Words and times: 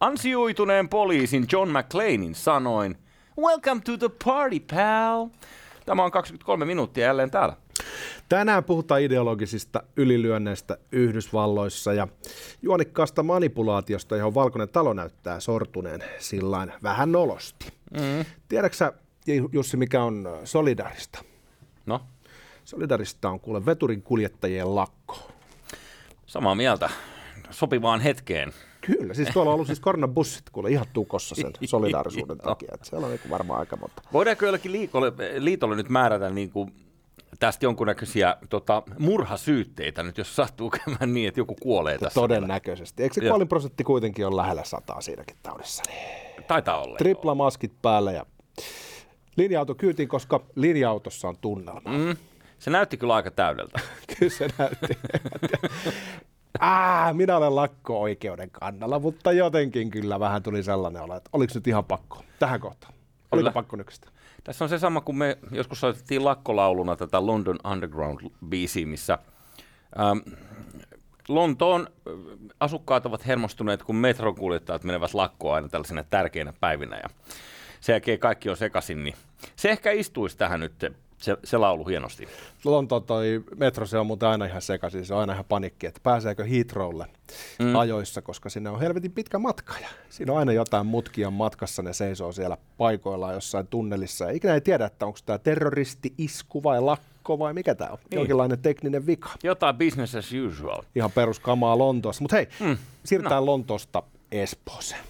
Ansioituneen 0.00 0.88
poliisin 0.88 1.46
John 1.52 1.70
McClanein 1.70 2.34
sanoin, 2.34 2.96
Welcome 3.38 3.80
to 3.84 3.96
the 3.96 4.10
party, 4.24 4.60
pal. 4.60 5.28
Tämä 5.86 6.04
on 6.04 6.10
23 6.10 6.64
minuuttia 6.64 7.06
jälleen 7.06 7.30
täällä. 7.30 7.56
Tänään 8.28 8.64
puhutaan 8.64 9.02
ideologisista 9.02 9.82
ylilyönneistä 9.96 10.78
Yhdysvalloissa 10.92 11.92
ja 11.92 12.08
juonikkaasta 12.62 13.22
manipulaatiosta, 13.22 14.16
johon 14.16 14.34
Valkoinen 14.34 14.68
talo 14.68 14.92
näyttää 14.92 15.40
sortuneen 15.40 16.04
sillain 16.18 16.72
vähän 16.82 17.12
nolosti. 17.12 17.66
Mm. 17.90 18.24
Tiedätkö 18.48 18.92
Jussi, 19.52 19.76
mikä 19.76 20.02
on 20.02 20.28
solidarista? 20.44 21.24
No? 21.86 22.00
Solidarista 22.64 23.30
on 23.30 23.40
kuule 23.40 23.66
veturin 23.66 24.02
kuljettajien 24.02 24.74
lakko. 24.74 25.30
Samaa 26.26 26.54
mieltä. 26.54 26.90
Sopivaan 27.50 28.00
hetkeen. 28.00 28.52
Kyllä, 28.80 29.14
siis 29.14 29.28
tuolla 29.28 29.50
on 29.50 29.54
ollut 29.54 29.66
siis 29.66 29.80
koronabussit 29.80 30.50
kuule 30.50 30.70
ihan 30.70 30.86
tukossa 30.92 31.34
sen 31.34 31.52
solidaarisuuden 31.64 32.38
takia. 32.38 32.70
Että 32.74 32.86
siellä 32.86 33.06
on 33.06 33.12
niin 33.12 33.30
varmaan 33.30 33.60
aika 33.60 33.76
monta. 33.76 34.02
Voidaanko 34.12 34.44
jollekin 34.44 34.72
liitolle, 34.72 35.12
liitolle 35.38 35.76
nyt 35.76 35.88
määrätä 35.88 36.30
niin 36.30 36.50
kuin 36.50 36.72
tästä 37.38 37.66
jonkunnäköisiä 37.66 38.36
tota, 38.50 38.82
murhasyytteitä 38.98 40.02
nyt, 40.02 40.18
jos 40.18 40.36
sattuu 40.36 40.70
käymään 40.70 41.14
niin, 41.14 41.28
että 41.28 41.40
joku 41.40 41.56
kuolee 41.60 41.98
tässä. 41.98 42.20
Todennäköisesti. 42.20 43.02
Eikö 43.02 43.14
se 43.14 43.20
kuolin 43.20 43.48
prosentti 43.48 43.84
kuitenkin 43.84 44.26
ole 44.26 44.36
lähellä 44.36 44.64
sataa 44.64 45.00
siinäkin 45.00 45.36
taudissa? 45.42 45.82
Niin... 45.88 46.44
Taitaa 46.48 46.82
olla. 46.82 46.96
Tripla 46.96 47.34
maskit 47.34 47.72
päällä 47.82 48.12
ja 48.12 48.26
linja-auto 49.36 49.74
kyytiin, 49.74 50.08
koska 50.08 50.40
linja-autossa 50.54 51.28
on 51.28 51.36
tunnelma. 51.40 51.90
Mm. 51.90 52.16
Se 52.58 52.70
näytti 52.70 52.96
kyllä 52.96 53.14
aika 53.14 53.30
täydeltä. 53.30 53.80
kyllä 54.18 54.32
se 54.32 54.48
näytti. 54.58 54.98
Ah, 56.58 57.14
minä 57.14 57.36
olen 57.36 57.56
lakko-oikeuden 57.56 58.50
kannalla, 58.50 58.98
mutta 58.98 59.32
jotenkin 59.32 59.90
kyllä 59.90 60.20
vähän 60.20 60.42
tuli 60.42 60.62
sellainen 60.62 61.02
olo, 61.02 61.16
että 61.16 61.30
oliko 61.32 61.52
nyt 61.54 61.66
ihan 61.66 61.84
pakko 61.84 62.24
tähän 62.38 62.60
kohtaan? 62.60 62.94
Oliko 63.32 63.42
kyllä. 63.42 63.52
pakko 63.52 63.76
nykyistä? 63.76 64.08
Tässä 64.44 64.64
on 64.64 64.68
se 64.68 64.78
sama, 64.78 65.00
kun 65.00 65.18
me 65.18 65.38
joskus 65.50 65.80
soitettiin 65.80 66.24
lakkolauluna 66.24 66.96
tätä 66.96 67.26
London 67.26 67.58
Underground-biisiä, 67.64 68.86
missä 68.86 69.18
ähm, 70.00 70.18
Lontoon 71.28 71.86
äh, 71.90 72.12
asukkaat 72.60 73.06
ovat 73.06 73.26
hermostuneet, 73.26 73.82
kun 73.82 73.96
metrokuljettajat 73.96 74.84
menevät 74.84 75.14
lakkoon 75.14 75.54
aina 75.54 75.68
tällaisena 75.68 76.04
tärkeinä 76.04 76.52
päivinä 76.60 76.96
ja 76.96 77.08
sen 77.80 77.92
jälkeen 77.92 78.18
kaikki 78.18 78.50
on 78.50 78.56
sekaisin, 78.56 79.04
niin 79.04 79.14
se 79.56 79.70
ehkä 79.70 79.90
istuisi 79.90 80.38
tähän 80.38 80.60
nyt 80.60 80.92
se, 81.20 81.36
se 81.44 81.58
laulu 81.58 81.84
hienosti. 81.84 82.28
Lontoon 82.64 83.04
toi 83.04 83.44
metro, 83.56 83.86
se 83.86 83.98
on 83.98 84.06
muuten 84.06 84.28
aina 84.28 84.44
ihan 84.44 84.62
sekaisin, 84.62 85.06
se 85.06 85.14
on 85.14 85.20
aina 85.20 85.32
ihan 85.32 85.44
panikki, 85.44 85.86
että 85.86 86.00
pääseekö 86.02 86.44
Heathrowlle 86.44 87.06
mm. 87.58 87.76
ajoissa, 87.76 88.22
koska 88.22 88.48
sinne 88.48 88.70
on 88.70 88.80
helvetin 88.80 89.12
pitkä 89.12 89.38
matka 89.38 89.74
ja 89.82 89.88
siinä 90.08 90.32
on 90.32 90.38
aina 90.38 90.52
jotain 90.52 90.86
mutkia 90.86 91.30
matkassa, 91.30 91.82
ne 91.82 91.92
seisoo 91.92 92.32
siellä 92.32 92.56
paikoillaan 92.78 93.34
jossain 93.34 93.66
tunnelissa 93.66 94.24
ja 94.24 94.30
ikinä 94.30 94.54
ei 94.54 94.60
tiedä, 94.60 94.86
että 94.86 95.06
onko 95.06 95.18
tämä 95.26 95.38
terroristi-isku 95.38 96.62
vai 96.62 96.80
lakko 96.80 97.38
vai 97.38 97.54
mikä 97.54 97.74
tämä 97.74 97.90
on, 97.90 97.98
niin. 98.10 98.18
jonkinlainen 98.18 98.58
tekninen 98.58 99.06
vika. 99.06 99.30
Jotain 99.42 99.76
business 99.76 100.14
as 100.14 100.30
usual. 100.46 100.82
Ihan 100.94 101.12
peruskamaa 101.12 101.78
Lontoossa, 101.78 102.22
mutta 102.22 102.36
hei, 102.36 102.48
mm. 102.60 102.76
siirrytään 103.04 103.42
no. 103.42 103.46
Lontoosta 103.46 104.02
Espooseen. 104.32 105.04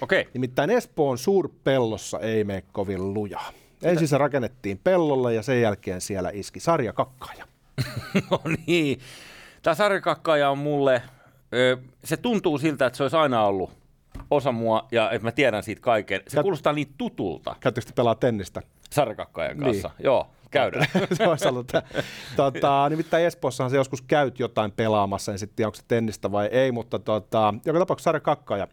Okei. 0.00 0.20
Okay. 0.20 0.30
Nimittäin 0.34 0.70
Espoon 0.70 1.18
suurpellossa 1.18 2.20
ei 2.20 2.44
mene 2.44 2.62
kovin 2.72 3.14
lujaa. 3.14 3.52
Ensin 3.82 4.08
se 4.08 4.18
rakennettiin 4.18 4.80
pellolle 4.84 5.34
ja 5.34 5.42
sen 5.42 5.60
jälkeen 5.60 6.00
siellä 6.00 6.30
iski 6.32 6.60
sarjakakkaaja. 6.60 7.44
no 8.30 8.40
niin. 8.66 9.00
Tämä 9.62 9.74
sarjakakkaaja 9.74 10.50
on 10.50 10.58
mulle, 10.58 11.02
se 12.04 12.16
tuntuu 12.16 12.58
siltä, 12.58 12.86
että 12.86 12.96
se 12.96 13.02
olisi 13.02 13.16
aina 13.16 13.44
ollut 13.44 13.70
osa 14.30 14.52
mua 14.52 14.86
ja 14.92 15.10
että 15.10 15.26
mä 15.26 15.32
tiedän 15.32 15.62
siitä 15.62 15.80
kaiken. 15.80 16.20
Se 16.28 16.38
Kä- 16.38 16.42
kuulostaa 16.42 16.72
niin 16.72 16.94
tutulta. 16.98 17.56
Käyttekö 17.60 17.90
pelaa 17.94 18.14
tennistä? 18.14 18.62
Sarjakakkaajan 18.90 19.58
kanssa, 19.58 19.88
niin. 19.88 20.04
joo. 20.04 20.26
Käydään. 20.50 20.86
se 21.16 21.28
olisi 21.28 21.48
ollut, 21.48 21.72
tota, 22.36 22.88
nimittäin 22.88 23.24
Espoossahan 23.24 23.70
se 23.70 23.76
joskus 23.76 24.02
käyt 24.02 24.38
jotain 24.38 24.72
pelaamassa, 24.72 25.32
en 25.32 25.38
sitten 25.38 25.56
tiedä, 25.56 25.68
onko 25.68 25.76
se 25.76 25.82
tennistä 25.88 26.32
vai 26.32 26.46
ei, 26.46 26.72
mutta 26.72 26.98
tota, 26.98 27.54
joka 27.64 27.78
tapauksessa 27.78 28.08
sarjakakkaja 28.08 28.68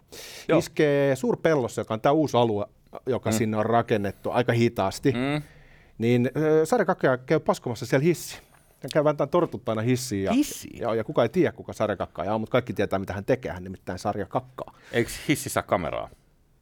iskee 0.57 1.15
suurpellossa, 1.15 1.81
joka 1.81 1.93
on 1.93 2.01
tämä 2.01 2.13
uusi 2.13 2.37
alue 2.37 2.65
joka 3.05 3.29
mm. 3.29 3.37
sinne 3.37 3.57
on 3.57 3.65
rakennettu 3.65 4.31
aika 4.31 4.53
hitaasti, 4.53 5.11
mm. 5.11 5.41
niin 5.97 6.31
sarjakakkaja 6.63 7.17
käy 7.17 7.39
paskomassa 7.39 7.85
siellä 7.85 8.03
hissi. 8.03 8.37
Hän 8.83 8.89
käy 8.93 9.03
vähän 9.03 9.29
tortut 9.31 9.69
aina 9.69 9.81
hissiin. 9.81 10.23
Ja, 10.23 10.33
Hissi? 10.33 10.69
Ja, 10.79 10.95
ja 10.95 11.03
kuka 11.03 11.23
ei 11.23 11.29
tiedä, 11.29 11.51
kuka 11.51 11.73
sarjakakkaja 11.73 12.33
on, 12.33 12.41
mutta 12.41 12.51
kaikki 12.51 12.73
tietää, 12.73 12.99
mitä 12.99 13.13
hän 13.13 13.25
tekee. 13.25 13.51
Hän 13.51 13.63
nimittäin 13.63 13.99
sarjakakkaa. 13.99 14.75
Eikö 14.91 15.09
hississä 15.27 15.61
kameraa? 15.61 16.09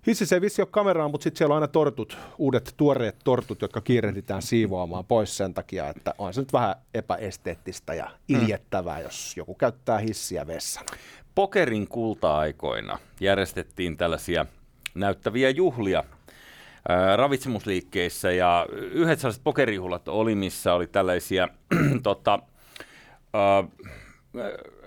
Hississä 0.07 0.35
ei 0.35 0.41
vissi 0.41 0.61
ole 0.61 0.67
kameraa, 0.71 1.07
mutta 1.07 1.23
sitten 1.23 1.37
siellä 1.37 1.53
on 1.53 1.61
aina 1.61 1.67
tortut, 1.67 2.17
uudet 2.37 2.73
tuoreet 2.77 3.15
tortut, 3.23 3.61
jotka 3.61 3.81
kiirehditään 3.81 4.41
siivoamaan 4.41 5.05
pois 5.05 5.37
sen 5.37 5.53
takia, 5.53 5.89
että 5.89 6.13
on 6.17 6.33
se 6.33 6.41
nyt 6.41 6.53
vähän 6.53 6.75
epäesteettistä 6.93 7.93
ja 7.93 8.11
mm. 8.27 8.35
iljettävää, 8.35 8.97
mm. 8.97 9.03
jos 9.03 9.37
joku 9.37 9.53
käyttää 9.55 9.97
hissiä 9.97 10.47
vessana. 10.47 10.87
Pokerin 11.35 11.87
kulta-aikoina 11.87 12.99
järjestettiin 13.19 13.97
tällaisia 13.97 14.45
näyttäviä 14.95 15.49
juhlia 15.49 16.03
ravitsemusliikkeissä 17.15 18.31
ja 18.31 18.65
yhdet 18.71 19.19
sellaiset 19.19 19.43
pokerihulat 19.43 20.07
oli, 20.07 20.35
missä 20.35 20.73
oli 20.73 20.87
tällaisia 20.87 21.47
tota, 22.03 22.39
äh, 23.35 23.69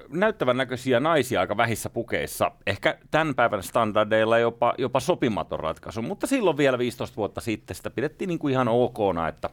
näyttävän 0.09 0.57
näköisiä 0.57 1.01
naisia 1.01 1.41
aika 1.41 1.57
vähissä 1.57 1.91
pukeissa. 1.91 2.53
Ehkä 2.67 2.99
tämän 3.11 3.35
päivän 3.35 3.63
standardeilla 3.63 4.39
jopa, 4.39 4.75
jopa 4.79 5.01
sopimaton 5.01 5.61
ratkaisu, 5.61 6.03
mutta 6.03 6.27
silloin 6.27 6.57
vielä 6.57 6.79
15 6.79 7.17
vuotta 7.17 7.41
sitten 7.41 7.77
sitä 7.77 7.91
pidettiin 7.91 8.29
niin 8.29 8.39
kuin 8.39 8.53
ihan 8.53 8.69
okona, 8.69 9.29
että 9.29 9.51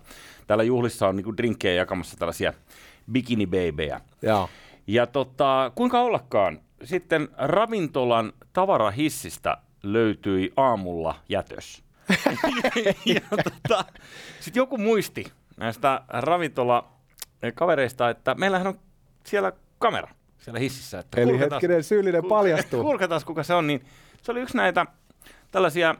täällä 0.47 0.63
juhlissa 0.63 1.07
on 1.07 1.15
niin 1.15 1.23
kuin 1.23 1.37
drinkkejä 1.37 1.73
jakamassa 1.75 2.17
tällaisia 2.17 2.53
bikinibeibejä. 3.11 4.01
Ja, 4.21 4.47
ja 4.87 5.07
tota, 5.07 5.71
kuinka 5.75 6.01
ollakaan, 6.01 6.59
sitten 6.83 7.29
ravintolan 7.37 8.33
tavarahissistä 8.53 9.57
löytyi 9.83 10.53
aamulla 10.57 11.15
jätös. 11.29 11.83
ja 13.15 13.21
tota, 13.29 13.85
sitten 14.39 14.61
joku 14.61 14.77
muisti 14.77 15.31
näistä 15.57 16.01
ravintola-kavereista, 16.07 18.09
että 18.09 18.35
meillähän 18.35 18.67
on 18.67 18.79
siellä 19.25 19.51
kamera 19.79 20.07
siellä 20.41 20.59
hississä. 20.59 20.99
Että 20.99 21.21
Eli 21.21 21.39
hetkinen 21.39 21.83
syyllinen 21.83 22.25
paljastuu. 22.25 22.83
Kuulkataan, 22.83 23.21
kuka 23.25 23.43
se 23.43 23.53
on. 23.53 23.67
Niin 23.67 23.85
se 24.21 24.31
oli 24.31 24.41
yksi 24.41 24.57
näitä 24.57 24.85
tällaisia 25.51 25.89
äh, 25.89 25.97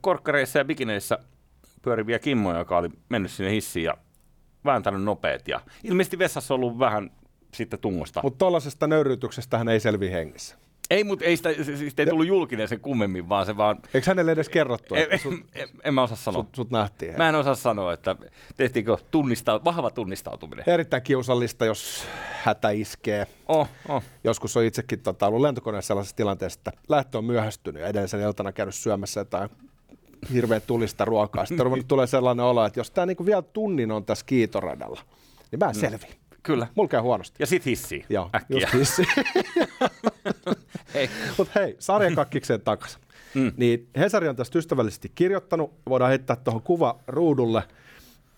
korkkareissa 0.00 0.58
ja 0.58 0.64
bikineissä 0.64 1.18
pyöriviä 1.82 2.18
kimmoja, 2.18 2.58
joka 2.58 2.76
oli 2.76 2.88
mennyt 3.08 3.30
sinne 3.30 3.50
hissiin 3.50 3.84
ja 3.84 3.94
vääntänyt 4.64 5.02
nopeet. 5.02 5.48
Ja 5.48 5.60
ilmeisesti 5.84 6.18
vessassa 6.18 6.54
ollut 6.54 6.78
vähän 6.78 7.10
sitten 7.54 7.78
tungosta. 7.78 8.20
Mutta 8.22 8.38
tuollaisesta 8.38 8.86
nöyryytyksestä 8.86 9.58
hän 9.58 9.68
ei 9.68 9.80
selvi 9.80 10.10
hengissä. 10.10 10.56
Ei, 10.90 11.04
mutta 11.04 11.24
ei, 11.24 11.36
sitä, 11.36 11.54
siis 11.64 11.94
ei 11.98 12.06
tullut 12.06 12.26
julkinen 12.26 12.68
sen 12.68 12.80
kummemmin, 12.80 13.28
vaan 13.28 13.46
se 13.46 13.56
vaan... 13.56 13.78
Eikö 13.94 14.10
hänelle 14.10 14.32
edes 14.32 14.48
kerrottu? 14.48 14.94
En, 14.94 15.18
sut, 15.18 15.34
en, 15.54 15.68
en 15.84 15.94
mä 15.94 16.02
osaa 16.02 16.16
sanoa. 16.16 16.42
Sut, 16.42 16.54
sut 16.54 16.70
nähtiin. 16.70 17.16
Mä 17.16 17.28
en 17.28 17.34
osaa 17.34 17.54
sanoa, 17.54 17.92
että 17.92 18.16
tehtiinkö 18.56 18.96
tunnista, 19.10 19.60
vahva 19.64 19.90
tunnistautuminen. 19.90 20.64
Erittäin 20.66 21.02
kiusallista, 21.02 21.66
jos 21.66 22.04
hätä 22.42 22.70
iskee. 22.70 23.26
Oh, 23.48 23.68
oh. 23.88 24.02
Joskus 24.24 24.56
on 24.56 24.64
itsekin 24.64 25.00
tota, 25.00 25.26
ollut 25.26 25.40
lentokoneessa 25.40 25.88
sellaisessa 25.88 26.16
tilanteessa, 26.16 26.60
että 26.60 26.72
lähtö 26.88 27.18
on 27.18 27.24
myöhästynyt 27.24 27.82
ja 27.82 27.88
edellisen 27.88 28.20
iltana 28.20 28.52
käynyt 28.52 28.74
syömässä 28.74 29.20
jotain 29.20 29.50
hirveän 30.32 30.62
tulista 30.66 31.04
ruokaa. 31.04 31.46
Sitten 31.46 31.84
tulee 31.88 32.06
sellainen 32.06 32.44
olo, 32.44 32.64
että 32.64 32.80
jos 32.80 32.90
tämä 32.90 33.06
niinku 33.06 33.26
vielä 33.26 33.42
tunnin 33.42 33.90
on 33.90 34.04
tässä 34.04 34.26
kiitoradalla, 34.26 35.00
niin 35.50 35.58
mä 35.58 35.66
en 35.66 35.76
mm. 35.76 35.80
selviä. 35.80 36.19
Kyllä. 36.42 36.66
Mulla 36.74 36.88
käy 36.88 37.00
huonosti. 37.00 37.36
Ja 37.38 37.46
sit 37.46 37.66
hissi. 37.66 38.04
Joo, 38.08 38.30
äkkiä. 38.34 38.58
just 38.60 38.74
hissi. 38.74 39.02
hei. 40.94 41.10
Mutta 41.38 41.60
hei, 41.60 41.76
sarjan 41.78 42.14
kakkikseen 42.14 42.60
takaisin. 42.60 43.00
Mm. 43.34 43.52
Niin 43.56 43.88
Hesari 43.96 44.28
on 44.28 44.36
tästä 44.36 44.58
ystävällisesti 44.58 45.12
kirjoittanut, 45.14 45.72
voidaan 45.88 46.08
heittää 46.08 46.36
tuohon 46.36 46.62
kuva 46.62 46.98
ruudulle, 47.06 47.62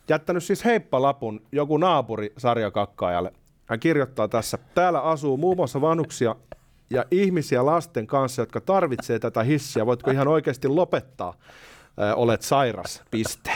jättänyt 0.09 0.45
siis 0.45 0.65
heippalapun 0.65 1.43
joku 1.53 1.77
naapuri 1.77 2.33
sarjakakkaajalle. 2.39 3.33
Hän 3.67 3.81
kirjoittaa 3.81 4.29
tässä, 4.29 4.59
täällä 4.75 5.01
asuu 5.01 5.37
muun 5.37 5.57
muassa 5.57 5.81
vanhuksia 5.81 6.37
ja 6.91 7.05
ihmisiä 7.11 7.67
lasten 7.67 8.07
kanssa, 8.07 8.43
jotka 8.43 8.61
tarvitsee 8.61 9.19
tätä 9.19 9.43
hissiä. 9.43 9.87
Voitko 9.87 10.11
ihan 10.11 10.29
oikeasti 10.29 10.69
lopettaa? 10.69 11.35
Ö, 12.01 12.15
olet 12.15 12.43
sairas, 12.43 13.03
piste. 13.11 13.51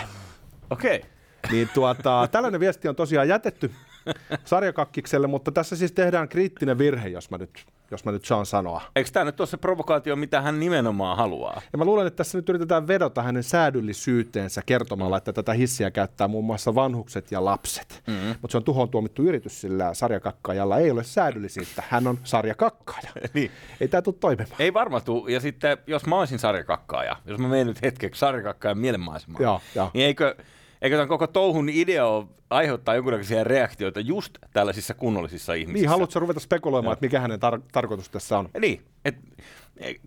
Okei. 0.70 0.96
Okay. 0.96 1.10
Niin 1.50 1.68
tuota, 1.74 2.28
tällainen 2.32 2.60
viesti 2.60 2.88
on 2.88 2.96
tosiaan 2.96 3.28
jätetty 3.28 3.70
sarjakakkikselle, 4.44 5.26
mutta 5.26 5.52
tässä 5.52 5.76
siis 5.76 5.92
tehdään 5.92 6.28
kriittinen 6.28 6.78
virhe, 6.78 7.08
jos 7.08 7.30
mä 7.30 7.38
nyt 7.38 7.66
jos 7.90 8.04
mä 8.04 8.12
nyt 8.12 8.24
saan 8.24 8.46
sanoa. 8.46 8.82
Eikö 8.96 9.10
tämä 9.10 9.24
nyt 9.24 9.40
ole 9.40 9.46
se 9.46 9.56
provokaatio, 9.56 10.16
mitä 10.16 10.40
hän 10.40 10.60
nimenomaan 10.60 11.16
haluaa? 11.16 11.62
Ja 11.72 11.78
mä 11.78 11.84
luulen, 11.84 12.06
että 12.06 12.16
tässä 12.16 12.38
nyt 12.38 12.48
yritetään 12.48 12.88
vedota 12.88 13.22
hänen 13.22 13.42
säädyllisyyteensä 13.42 14.62
kertomalla, 14.66 15.16
että 15.16 15.32
tätä 15.32 15.52
hissiä 15.52 15.90
käyttää 15.90 16.28
muun 16.28 16.44
muassa 16.44 16.74
vanhukset 16.74 17.32
ja 17.32 17.44
lapset. 17.44 18.02
Mm-hmm. 18.06 18.34
Mutta 18.42 18.52
se 18.52 18.56
on 18.56 18.64
tuhoon 18.64 18.88
tuomittu 18.88 19.22
yritys, 19.22 19.60
sillä 19.60 19.94
sarjakakkaajalla 19.94 20.78
ei 20.78 20.90
ole 20.90 21.04
säädyllisyyttä. 21.04 21.82
Hän 21.88 22.06
on 22.06 22.18
sarjakakkaaja. 22.24 23.10
niin. 23.34 23.50
Ei 23.80 23.88
tämä 23.88 24.02
tule 24.02 24.14
toimimaan. 24.20 24.56
Ei 24.58 24.74
varmaan 24.74 25.02
tule. 25.02 25.32
Ja 25.32 25.40
sitten, 25.40 25.78
jos 25.86 26.06
mä 26.06 26.18
olisin 26.18 26.38
sarjakakkaaja, 26.38 27.16
jos 27.26 27.40
mä 27.40 27.48
menen 27.48 27.66
nyt 27.66 27.82
hetkeksi 27.82 28.18
sarjakakkaajan 28.18 28.78
mielenmaisemaan, 28.78 29.60
niin 29.94 30.06
eikö, 30.06 30.36
eikö 30.82 30.96
tämän 30.96 31.08
koko 31.08 31.26
touhun 31.26 31.68
idea 31.68 32.06
ole 32.06 32.26
aiheuttaa 32.50 32.94
jonkunnäköisiä 32.94 33.44
reaktioita 33.44 34.00
just 34.00 34.38
tällaisissa 34.52 34.94
kunnollisissa 34.94 35.54
ihmisissä? 35.54 35.82
Niin, 35.82 35.88
haluatko 35.88 36.20
ruveta 36.20 36.40
spekuloimaan, 36.40 36.92
että 36.92 37.06
mikä 37.06 37.20
hänen 37.20 37.38
tar- 37.38 37.62
tarkoitus 37.72 38.08
tässä 38.08 38.38
on? 38.38 38.48
Niin, 38.60 38.82
et, 39.04 39.14
e, 39.14 39.42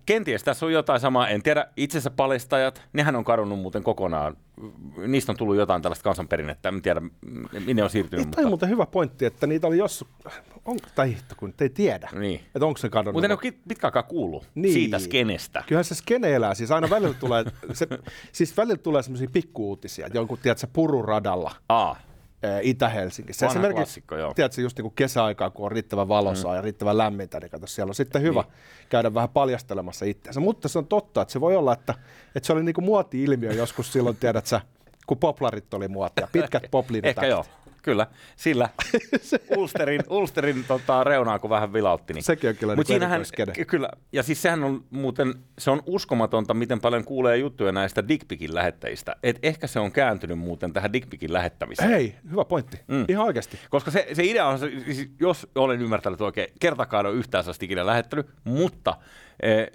kenties 0.06 0.44
tässä 0.44 0.66
on 0.66 0.74
jotain 0.74 1.00
samaa, 1.00 1.28
en 1.30 1.44
tiedä, 1.44 1.68
itsensä 1.78 2.10
paljastajat, 2.10 2.82
nehän 2.94 3.16
on 3.16 3.24
kadonnut 3.24 3.60
muuten 3.60 3.84
kokonaan, 3.84 4.38
niistä 5.08 5.32
on 5.32 5.38
tullut 5.38 5.56
jotain 5.56 5.82
tällaista 5.82 6.04
kansanperinnettä, 6.04 6.70
en 6.70 6.82
tiedä, 6.82 7.02
minne 7.66 7.84
on 7.84 7.90
siirtynyt. 7.90 8.26
Niin, 8.26 8.32
Tämä 8.36 8.46
on 8.46 8.50
muuten 8.52 8.70
hyvä 8.70 8.86
pointti, 8.86 9.26
että 9.26 9.48
niitä 9.48 9.68
oli 9.68 9.78
jos... 9.78 10.06
On, 10.66 10.78
tai 10.96 11.10
hitto, 11.10 11.36
kun 11.38 11.54
te 11.54 11.66
ei 11.66 11.70
tiedä, 11.70 12.10
Niin. 12.20 12.40
että 12.56 12.66
onko 12.66 12.78
se 12.78 12.90
kadonnut. 12.90 13.14
Mutta 13.14 13.26
en 13.26 13.32
ole 13.52 13.54
pitkä 13.68 13.88
aikaa 13.88 14.04
kuullut 14.04 14.48
Niin. 14.56 14.74
siitä 14.74 15.00
skenestä. 15.00 15.64
Kyllähän 15.68 15.86
se 15.86 15.96
skene 15.96 16.36
elää, 16.36 16.54
siis 16.54 16.72
aina 16.72 16.90
välillä 16.90 17.14
tulee, 17.20 17.44
se, 17.74 17.88
siis 18.32 18.58
välillä 18.58 18.78
tulee 18.78 19.04
semmoisia 19.04 19.30
pikkuuutisia, 19.34 20.06
että 20.06 20.18
jonkun, 20.18 20.38
tiedätkö, 20.38 20.68
pururadalla 20.74 21.52
Aa, 21.70 21.96
Itä-Helsingissä. 22.62 23.46
Vanha 23.46 23.60
Esimerkiksi, 23.60 24.02
klassikko, 24.02 24.34
tiedätkö, 24.36 24.62
just 24.62 24.78
niin 24.78 24.84
kuin 24.84 24.96
kesäaikaa, 24.96 25.50
kun 25.50 25.66
on 25.66 25.72
riittävän 25.72 26.08
valosaa 26.08 26.52
mm. 26.52 26.56
ja 26.56 26.62
riittävän 26.62 26.98
lämmintä, 26.98 27.40
niin 27.40 27.50
kato, 27.50 27.68
siellä 27.68 27.92
on 27.92 27.96
sitten 27.96 28.22
hyvä 28.22 28.42
niin. 28.42 28.54
käydä 28.90 29.14
vähän 29.14 29.30
paljastelemassa 29.30 30.06
itseänsä. 30.06 30.40
Mutta 30.40 30.68
se 30.68 30.80
on 30.80 30.88
totta, 30.88 31.22
että 31.22 31.32
se 31.32 31.42
voi 31.42 31.56
olla, 31.56 31.74
että, 31.74 31.94
että 32.36 32.48
se 32.48 32.54
oli 32.54 32.64
niin 32.64 32.74
kuin 32.76 32.86
muoti-ilmiö 32.86 33.54
joskus 33.54 33.94
silloin, 33.94 34.16
tiedät 34.16 34.46
sä, 34.46 34.62
kun 35.08 35.18
poplarit 35.18 35.74
oli 35.74 35.88
muotia, 35.88 36.28
pitkät 36.32 36.64
popliinitakit. 36.72 37.18
ehkä 37.24 37.28
joo, 37.28 37.46
kyllä, 37.90 38.08
sillä 38.36 38.70
Ulsterin, 39.58 40.02
Ulsterin 40.10 40.66
tota, 40.68 41.04
reunaa 41.04 41.40
kun 41.40 41.50
vähän 41.50 41.74
vilautti. 41.74 42.14
Niin. 42.14 42.24
Sekin 42.24 42.50
on 42.50 42.56
kyllä 42.56 42.76
Mut 42.76 42.88
niin 42.88 42.94
siinähän, 42.94 43.22
kyllä, 43.68 43.90
ja 44.12 44.24
siis 44.24 44.42
sehän 44.42 44.64
on 44.64 44.84
muuten, 44.90 45.34
se 45.60 45.72
on 45.72 45.84
uskomatonta, 45.86 46.54
miten 46.54 46.82
paljon 46.82 47.04
kuulee 47.04 47.38
juttuja 47.38 47.72
näistä 47.72 48.08
dickpicin 48.08 48.56
lähettäjistä. 48.56 49.16
Et 49.24 49.40
ehkä 49.44 49.68
se 49.68 49.80
on 49.80 49.92
kääntynyt 49.92 50.40
muuten 50.40 50.74
tähän 50.74 50.94
dickpicin 50.94 51.34
lähettämiseen. 51.34 51.90
Hei, 51.90 52.16
hyvä 52.32 52.46
pointti. 52.46 52.80
Mm. 52.88 53.06
Ihan 53.08 53.26
oikeasti. 53.26 53.60
Koska 53.70 53.92
se, 53.92 54.08
se 54.14 54.24
idea 54.24 54.48
on, 54.48 54.60
siis 54.60 55.10
jos 55.20 55.48
olen 55.56 55.82
ymmärtänyt 55.82 56.22
oikein, 56.22 56.48
kertakaan 56.60 57.06
ole 57.06 57.16
yhtään 57.16 57.44
sellaista 57.44 57.66
ikinä 57.66 57.86
lähettänyt, 57.86 58.28
mutta 58.44 58.98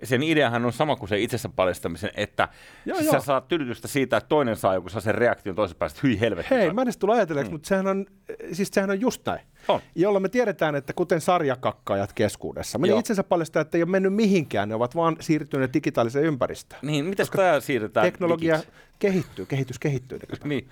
sen 0.02 0.22
ideahan 0.22 0.64
on 0.64 0.72
sama 0.72 0.96
kuin 0.96 1.08
se 1.08 1.18
itsensä 1.18 1.48
paljastamisen, 1.48 2.10
että 2.14 2.48
Joo, 2.84 2.98
siis 2.98 3.12
joo. 3.12 3.20
sä 3.20 3.26
saat 3.26 3.48
tyydytystä 3.48 3.88
siitä, 3.88 4.16
että 4.16 4.28
toinen 4.28 4.56
saa 4.56 4.74
joku 4.74 4.88
sen 4.88 5.14
reaktion 5.14 5.56
toisen 5.56 5.76
päästä, 5.76 6.00
hyi 6.02 6.20
helvetti. 6.20 6.54
Hei, 6.54 6.72
mä 6.72 6.82
en 6.82 6.86
edes 6.86 6.96
tullut 6.96 7.16
ajatelleeksi, 7.16 7.50
mm. 7.50 7.54
mutta 7.54 7.68
sehän 7.68 7.86
on, 7.86 8.06
siis 8.52 8.68
sehän 8.72 8.90
on 8.90 9.00
just 9.00 9.26
näin. 9.26 9.40
On. 9.68 9.80
Jolla 9.94 10.20
me 10.20 10.28
tiedetään, 10.28 10.74
että 10.74 10.92
kuten 10.92 11.20
sarjakakkaajat 11.20 12.12
keskuudessa, 12.12 12.78
me 12.78 12.88
itsensä 12.88 13.24
paljastaa, 13.24 13.62
että 13.62 13.78
ei 13.78 13.82
ole 13.82 13.90
mennyt 13.90 14.14
mihinkään, 14.14 14.68
ne 14.68 14.74
ovat 14.74 14.96
vaan 14.96 15.16
siirtyneet 15.20 15.74
digitaaliseen 15.74 16.24
ympäristöön. 16.24 16.80
Niin, 16.82 17.04
miten 17.04 17.26
tämä 17.36 17.60
siirretään 17.60 18.06
Teknologia 18.06 18.54
digiksi? 18.54 18.72
kehittyy, 18.98 19.46
kehitys 19.46 19.78
kehittyy. 19.78 20.18
Niin. 20.44 20.68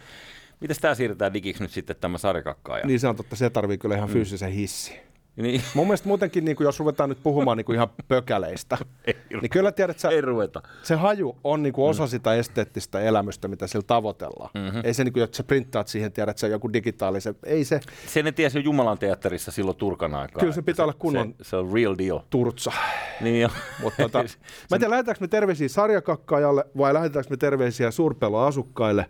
Miten 0.61 0.77
tämä 0.81 0.95
siirretään 0.95 1.35
digiksi 1.35 1.63
nyt 1.63 1.71
sitten 1.71 1.97
tämä 2.01 2.19
sarjakakkaaja? 2.19 2.87
niin 2.87 3.01
se 3.01 3.09
on 3.09 3.17
totta, 3.17 3.37
se 3.37 3.51
tarvii 3.51 3.79
kyllä 3.79 3.97
ihan 3.97 4.09
fyysisen 4.09 4.53
hissi. 4.53 5.01
Niin. 5.37 5.63
Mun 5.75 5.87
mielestä 5.87 6.09
muutenkin, 6.09 6.45
niin 6.45 6.57
kuin 6.57 6.65
jos 6.65 6.79
ruvetaan 6.79 7.09
nyt 7.09 7.23
puhumaan 7.23 7.57
niin 7.57 7.65
kuin 7.65 7.77
ihan 7.77 7.89
pökäleistä, 8.09 8.79
Ei 9.05 9.15
niin 9.41 9.51
kyllä 9.51 9.73
tiedät, 9.73 9.99
sä, 9.99 10.09
Ei 10.09 10.21
ruveta. 10.21 10.63
se 10.83 10.95
haju 10.95 11.37
on 11.45 11.63
niin 11.63 11.73
kuin 11.73 11.91
osa 11.91 12.07
sitä 12.07 12.35
esteettistä 12.35 13.01
elämystä, 13.01 13.49
mitä 13.49 13.67
sillä 13.67 13.85
tavoitellaan. 13.87 14.51
Mm-hmm. 14.55 14.81
Ei 14.85 14.95
se, 14.95 15.05
niin 15.05 15.13
kuin, 15.13 15.23
että 15.23 15.37
sä 15.37 15.45
printtaat 15.45 15.89
siihen, 15.89 16.13
tiedät, 16.13 16.39
sä 16.39 16.47
joku 16.47 16.73
digitaalisen, 16.73 17.35
ei 17.47 17.65
se 17.65 17.81
Sen 18.07 18.25
ne 18.25 18.33
tiesi 18.33 18.65
Jumalan 18.65 18.99
teatterissa 18.99 19.51
silloin 19.51 19.77
Turkan 19.77 20.15
aikaa. 20.15 20.41
Kyllä 20.41 20.53
se 20.53 20.63
pitää 20.63 20.85
olla 20.85 20.95
kunnon- 20.99 21.35
Se, 21.43 21.49
se 21.49 21.57
on 21.57 21.73
real 21.73 21.95
deal. 21.99 22.21
turtsa. 22.31 22.73
Niin 23.21 23.41
jo. 23.41 23.49
Mutta 23.83 24.03
tota, 24.03 24.19
mä 24.19 24.25
en 24.73 24.79
tiedä, 24.81 24.91
lähetetäänkö 24.91 25.21
me 25.25 25.29
terveisiä 25.29 25.69
sarjakakkaajalle 25.69 26.65
vai 26.79 26.95
lähetetäänkö 26.95 27.31
me 27.31 27.37
terveisiä 27.37 27.91
suurpelon 27.91 28.47
asukkaille. 28.47 29.07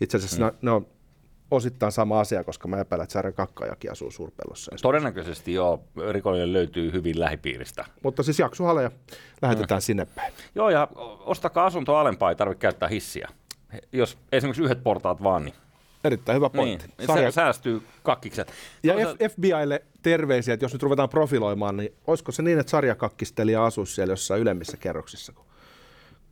Itse 0.00 0.16
asiassa 0.16 0.38
mm. 0.38 0.44
ne, 0.44 0.52
ne 0.62 0.70
on 0.70 0.86
osittain 1.50 1.92
sama 1.92 2.20
asia, 2.20 2.44
koska 2.44 2.68
mä 2.68 2.80
epäilen, 2.80 3.02
että 3.04 3.12
sarjakakkaajakin 3.12 3.92
asuu 3.92 4.10
suurpelossa. 4.10 4.76
Todennäköisesti 4.82 5.52
joo, 5.52 5.84
rikollinen 6.10 6.52
löytyy 6.52 6.92
hyvin 6.92 7.20
lähipiiristä. 7.20 7.84
Mutta 8.02 8.22
siis 8.22 8.38
jaksuhaleja 8.38 8.90
lähetetään 9.42 9.78
mm. 9.78 9.82
sinne 9.82 10.04
päin. 10.04 10.32
Joo, 10.54 10.70
ja 10.70 10.88
ostakaa 11.20 11.66
asunto 11.66 11.96
alempaa, 11.96 12.30
ei 12.30 12.36
tarvitse 12.36 12.60
käyttää 12.60 12.88
hissiä. 12.88 13.28
Jos 13.92 14.18
esimerkiksi 14.32 14.62
yhdet 14.62 14.82
portaat 14.82 15.22
vaan, 15.22 15.44
niin, 15.44 15.54
Erittäin 16.04 16.36
hyvä 16.36 16.50
niin 16.52 16.56
pointti. 16.56 17.06
Sarja... 17.06 17.30
säästyy 17.30 17.82
kakkikset. 18.02 18.52
Ja 18.82 18.94
F- 18.94 19.32
FBIlle 19.32 19.82
terveisiä, 20.02 20.54
että 20.54 20.64
jos 20.64 20.72
nyt 20.72 20.82
ruvetaan 20.82 21.08
profiloimaan, 21.08 21.76
niin 21.76 21.94
olisiko 22.06 22.32
se 22.32 22.42
niin, 22.42 22.58
että 22.58 22.70
sarjakakkistelija 22.70 23.64
asuisi 23.64 23.94
siellä 23.94 24.12
jossain 24.12 24.42
ylemmissä 24.42 24.76
kerroksissa, 24.76 25.32
kun, 25.32 25.44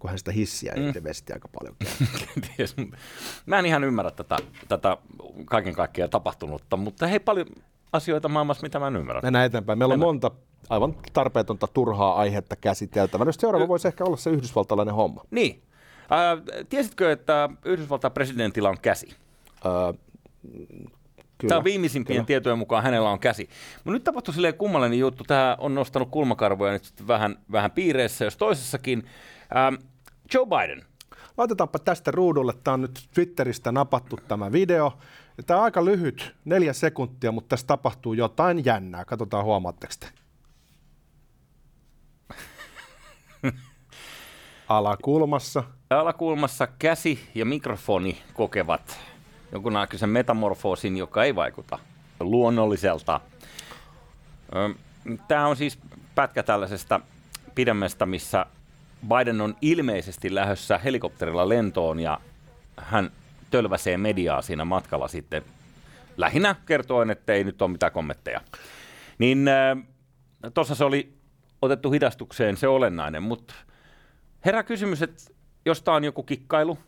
kun 0.02 0.10
hän 0.10 0.18
sitä 0.18 0.32
hissiä 0.32 0.72
mm. 0.76 0.88
ilmeisesti 0.88 1.32
aika 1.32 1.48
paljon. 1.48 1.76
Kenties. 2.34 2.76
Mä 3.46 3.58
en 3.58 3.66
ihan 3.66 3.84
ymmärrä 3.84 4.10
tätä, 4.10 4.36
tätä 4.68 4.96
kaiken 5.44 5.74
kaikkiaan 5.74 6.10
tapahtunutta, 6.10 6.76
mutta 6.76 7.06
hei 7.06 7.20
paljon 7.20 7.46
asioita 7.92 8.28
maailmassa, 8.28 8.62
mitä 8.62 8.78
mä 8.78 8.86
en 8.86 8.96
ymmärrä. 8.96 9.20
Mennään 9.22 9.46
eteenpäin. 9.46 9.78
Meillä 9.78 9.92
on 9.92 10.00
monta 10.00 10.30
aivan 10.70 10.96
tarpeetonta, 11.12 11.66
turhaa 11.66 12.14
aihetta 12.14 12.56
käsiteltävänä. 12.56 13.28
Jos 13.28 13.36
seuraava 13.36 13.68
voisi 13.68 13.88
ehkä 13.88 14.04
olla 14.04 14.16
se 14.16 14.30
yhdysvaltalainen 14.30 14.94
homma. 14.94 15.24
Niin. 15.30 15.62
Äh, 16.02 16.64
tiesitkö, 16.68 17.12
että 17.12 17.48
Yhdysvaltain 17.64 18.12
presidentillä 18.12 18.68
on 18.68 18.80
käsi? 18.82 19.16
Öö, 19.66 19.72
kyllä. 21.38 21.48
Tämä 21.48 21.58
on 21.58 21.64
viimeisimpien 21.64 22.16
kyllä. 22.16 22.26
tietojen 22.26 22.58
mukaan 22.58 22.82
hänellä 22.82 23.10
on 23.10 23.18
käsi. 23.18 23.48
Mutta 23.76 23.90
nyt 23.90 24.04
tapahtui 24.04 24.34
silleen 24.34 24.54
kummallinen 24.54 24.98
juttu. 24.98 25.24
Tämä 25.24 25.56
on 25.60 25.74
nostanut 25.74 26.08
kulmakarvoja 26.10 26.72
nyt 26.72 26.84
sitten 26.84 27.06
vähän, 27.06 27.36
vähän 27.52 27.70
piireissä, 27.70 28.24
jos 28.24 28.36
toisessakin. 28.36 29.06
Ähm, 29.56 29.74
Joe 30.34 30.46
Biden. 30.46 30.84
Laitetaanpa 31.36 31.78
tästä 31.78 32.10
ruudulle. 32.10 32.52
Tämä 32.64 32.74
on 32.74 32.80
nyt 32.80 33.08
Twitteristä 33.14 33.72
napattu 33.72 34.18
tämä 34.28 34.52
video. 34.52 34.98
Tämä 35.46 35.58
on 35.58 35.64
aika 35.64 35.84
lyhyt, 35.84 36.34
neljä 36.44 36.72
sekuntia, 36.72 37.32
mutta 37.32 37.48
tässä 37.48 37.66
tapahtuu 37.66 38.12
jotain 38.12 38.64
jännää. 38.64 39.04
Katsotaan, 39.04 39.44
huomaatteko 39.44 39.92
te? 40.00 40.08
Alakulmassa. 44.68 45.64
Alakulmassa 45.90 46.66
käsi 46.66 47.28
ja 47.34 47.44
mikrofoni 47.44 48.22
kokevat 48.34 49.00
jonkunnäköisen 49.52 50.08
metamorfoosin, 50.08 50.96
joka 50.96 51.24
ei 51.24 51.34
vaikuta 51.34 51.78
luonnolliselta. 52.20 53.20
Tämä 55.28 55.46
on 55.46 55.56
siis 55.56 55.78
pätkä 56.14 56.42
tällaisesta 56.42 57.00
pidemmästä, 57.54 58.06
missä 58.06 58.46
Biden 59.08 59.40
on 59.40 59.56
ilmeisesti 59.60 60.34
lähdössä 60.34 60.78
helikopterilla 60.78 61.48
lentoon 61.48 62.00
ja 62.00 62.20
hän 62.76 63.10
tölväsee 63.50 63.96
mediaa 63.96 64.42
siinä 64.42 64.64
matkalla 64.64 65.08
sitten 65.08 65.42
lähinnä 66.16 66.56
kertoen, 66.66 67.10
että 67.10 67.32
ei 67.32 67.44
nyt 67.44 67.62
ole 67.62 67.70
mitään 67.70 67.92
kommentteja. 67.92 68.40
Niin 69.18 69.48
äh, 69.48 69.76
tuossa 70.54 70.74
se 70.74 70.84
oli 70.84 71.14
otettu 71.62 71.90
hidastukseen 71.90 72.56
se 72.56 72.68
olennainen, 72.68 73.22
mutta 73.22 73.54
herää 74.44 74.62
kysymys, 74.62 75.02
että 75.02 75.24
jos 75.64 75.82
tämä 75.82 75.96
on 75.96 76.04
joku 76.04 76.22
kikkailu, 76.22 76.78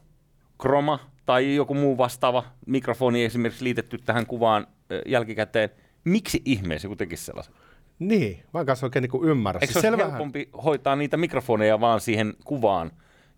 kroma 0.58 0.98
tai 1.26 1.54
joku 1.54 1.74
muu 1.74 1.98
vastaava 1.98 2.44
mikrofoni 2.66 3.24
esimerkiksi 3.24 3.64
liitetty 3.64 3.98
tähän 3.98 4.26
kuvaan 4.26 4.66
äh, 4.66 4.98
jälkikäteen, 5.06 5.70
miksi 6.04 6.42
ihmeessä 6.44 6.88
tekisi 6.96 7.24
sellaisen? 7.24 7.54
Niin, 7.98 8.42
mä 8.54 8.60
en 8.60 8.66
kanssa 8.66 8.86
oikein 8.86 9.02
niin 9.12 9.24
ymmärrä. 9.24 9.58
Eikö 9.62 9.72
se 9.72 9.78
olisi 9.78 9.86
selvähän- 9.88 10.10
helpompi 10.10 10.48
hoitaa 10.64 10.96
niitä 10.96 11.16
mikrofoneja 11.16 11.80
vaan 11.80 12.00
siihen 12.00 12.34
kuvaan 12.44 12.90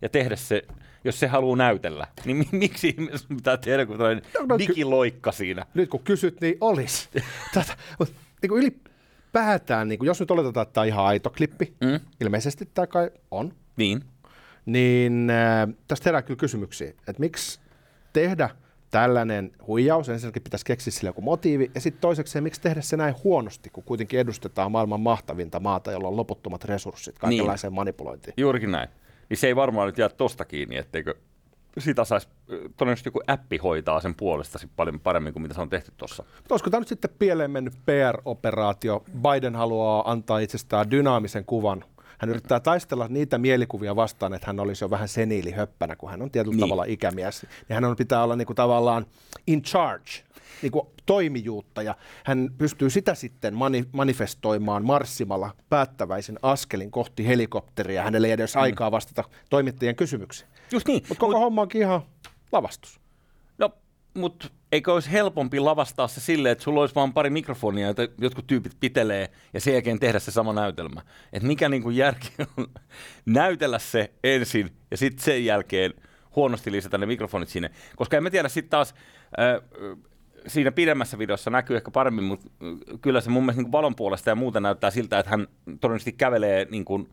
ja 0.03 0.09
tehdä 0.09 0.37
se, 0.37 0.63
jos 1.05 1.21
se 1.21 1.27
haluaa 1.27 1.57
näytellä, 1.57 2.07
niin 2.25 2.37
mi- 2.37 2.49
miksi 2.53 2.89
ihmeessä 2.89 3.29
pitää 3.29 3.57
tehdä 3.57 3.87
kuin 3.87 3.99
tällainen 3.99 4.25
No, 4.41 4.47
no, 4.47 4.59
digiloikka 4.59 5.33
siinä? 5.33 5.67
nyt 5.75 5.89
kun 5.91 6.01
kysyt, 6.01 6.41
niin 6.41 6.57
olisi. 6.61 7.09
Tätä, 7.55 7.77
mutta 7.99 8.15
niin 8.43 8.49
kuin 8.51 8.63
ylipäätään, 8.63 9.89
niin 9.89 9.99
kuin 9.99 10.07
jos 10.07 10.21
nyt 10.21 10.31
oletetaan, 10.31 10.63
että 10.63 10.73
tämä 10.73 10.83
on 10.83 10.89
ihan 10.89 11.05
aito 11.07 11.31
klippi, 11.31 11.75
mm. 11.81 12.01
ilmeisesti 12.21 12.69
tämä 12.75 12.87
kai 12.87 13.11
on, 13.31 13.53
Niin. 13.77 14.05
niin 14.67 15.31
äh, 15.31 15.75
tästä 15.89 16.09
herää 16.09 16.23
kyllä 16.23 16.39
kysymyksiä, 16.39 16.89
että 16.89 17.21
miksi 17.21 17.61
tehdä 18.13 18.51
tällainen 18.97 19.53
huijaus, 19.67 20.09
ensinnäkin 20.09 20.43
pitäisi 20.43 20.65
keksiä 20.65 20.91
sille 20.91 21.09
joku 21.09 21.21
motiivi, 21.21 21.71
ja 21.75 21.81
sitten 21.81 22.01
toiseksi 22.01 22.41
miksi 22.41 22.61
tehdä 22.61 22.81
se 22.81 22.97
näin 22.97 23.15
huonosti, 23.25 23.71
kun 23.71 23.85
kuitenkin 23.85 24.21
edustetaan 24.21 24.73
maailman 24.73 25.01
mahtavinta 25.01 25.61
maata, 25.61 25.93
jolla 25.93 26.09
on 26.09 26.17
loputtomat 26.17 26.65
resurssit 26.65 27.19
kaikenlaiseen 27.19 27.73
manipulointiin. 27.73 28.35
Juurikin 28.37 28.71
näin. 28.71 28.89
Niin 29.29 29.39
se 29.39 29.47
ei 29.47 29.57
varmaan 29.57 29.87
nyt 29.87 29.99
jää 29.99 30.09
tosta 30.09 30.45
kiinni, 30.45 30.77
etteikö 30.77 31.15
sitä 31.79 32.05
saisi 32.05 32.29
todennäköisesti 32.77 33.09
joku 33.09 33.21
appi 33.27 33.57
hoitaa 33.57 34.01
sen 34.01 34.15
puolesta 34.15 34.59
paljon 34.77 35.01
paremmin 35.01 35.33
kuin 35.33 35.43
mitä 35.43 35.55
se 35.55 35.61
on 35.61 35.69
tehty 35.69 35.93
tuossa. 35.97 36.25
Olisiko 36.51 36.71
tämä 36.71 36.81
nyt 36.81 36.89
sitten 36.89 37.11
pieleen 37.19 37.51
mennyt 37.51 37.75
PR-operaatio? 37.75 39.05
Biden 39.23 39.55
haluaa 39.55 40.11
antaa 40.11 40.39
itsestään 40.39 40.91
dynaamisen 40.91 41.45
kuvan 41.45 41.85
hän 42.19 42.31
yrittää 42.31 42.61
taistella 42.61 43.09
niitä 43.09 43.39
mielikuvia 43.39 43.97
vastaan, 43.97 44.35
että 44.35 44.47
hän 44.47 44.61
olisi 44.61 44.85
jo 44.85 44.91
vähän 44.91 45.09
seniili 45.09 45.51
höppänä, 45.51 45.97
kun 45.97 46.11
hän 46.11 46.23
on 46.23 46.31
tietyllä 46.31 46.57
niin. 46.57 46.61
tavalla 46.61 46.85
ikämies. 46.85 47.47
Ja 47.69 47.75
hän 47.75 47.85
on, 47.85 47.97
pitää 47.97 48.23
olla 48.23 48.37
niin 48.37 48.47
kuin 48.47 48.57
tavallaan 48.57 49.07
in 49.47 49.63
charge, 49.63 50.11
niin 50.63 50.73
kuin 50.73 50.87
toimijuutta, 51.07 51.83
ja 51.83 51.95
hän 52.25 52.51
pystyy 52.59 52.91
sitä 52.91 53.15
sitten 53.15 53.55
mani- 53.55 53.89
manifestoimaan 53.93 54.85
marssimalla 54.85 55.55
päättäväisin 55.69 56.39
askelin 56.43 56.91
kohti 56.91 57.27
helikopteria. 57.27 58.03
Hänelle 58.03 58.27
ei 58.27 58.33
edes 58.33 58.55
mm. 58.55 58.61
aikaa 58.61 58.91
vastata 58.91 59.25
toimittajien 59.51 59.97
kysymyksiin. 59.97 60.51
Just 60.73 60.89
niin. 60.89 61.03
Mutta 61.09 61.21
koko 61.21 61.33
Mut... 61.33 61.41
homma 61.41 61.63
onkin 61.63 61.81
ihan 61.81 62.01
lavastus. 62.53 63.01
No, 63.59 63.71
mutta 64.15 64.49
eikö 64.77 64.93
olisi 64.93 65.13
helpompi 65.13 65.61
lavastaa 65.61 66.09
se 66.09 66.21
silleen, 66.21 66.53
että 66.53 66.65
sulla 66.65 66.81
olisi 66.81 66.95
vain 66.95 67.13
pari 67.13 67.31
mikrofonia, 67.31 67.87
joita 67.87 68.09
jotkut 68.19 68.47
tyypit 68.47 68.73
pitelee, 68.81 69.29
ja 69.55 69.61
sen 69.61 69.73
jälkeen 69.73 69.99
tehdä 69.99 70.19
se 70.19 70.31
sama 70.31 70.53
näytelmä. 70.53 71.03
Että 71.33 71.47
mikä 71.47 71.69
niin 71.69 71.83
kuin 71.83 71.97
järki 71.97 72.29
on 72.57 72.67
näytellä 73.27 73.79
se 73.79 74.11
ensin, 74.25 74.71
ja 74.91 74.97
sitten 74.97 75.25
sen 75.25 75.45
jälkeen 75.45 75.95
huonosti 76.37 76.73
lisätä 76.73 76.99
ne 76.99 77.07
mikrofonit 77.07 77.49
sinne. 77.49 77.71
Koska 77.97 78.17
en 78.17 78.23
mä 78.23 78.31
tiedä 78.31 78.49
sitten 78.49 78.71
taas, 78.71 78.95
äh, 79.39 79.63
siinä 80.47 80.73
pidemmässä 80.73 81.19
videossa 81.19 81.51
näkyy 81.51 81.77
ehkä 81.77 81.91
paremmin, 81.91 82.25
mutta 82.25 82.51
kyllä 83.01 83.21
se 83.21 83.31
mun 83.31 83.43
mielestä 83.43 83.63
niin 83.63 83.73
valon 83.73 83.97
puolesta 83.97 84.31
ja 84.31 84.35
muuta 84.35 84.61
näyttää 84.61 84.91
siltä, 84.91 85.19
että 85.19 85.31
hän 85.31 85.47
todennäköisesti 85.81 86.13
kävelee 86.13 86.67
niin 86.71 86.85
kuin, 86.85 87.09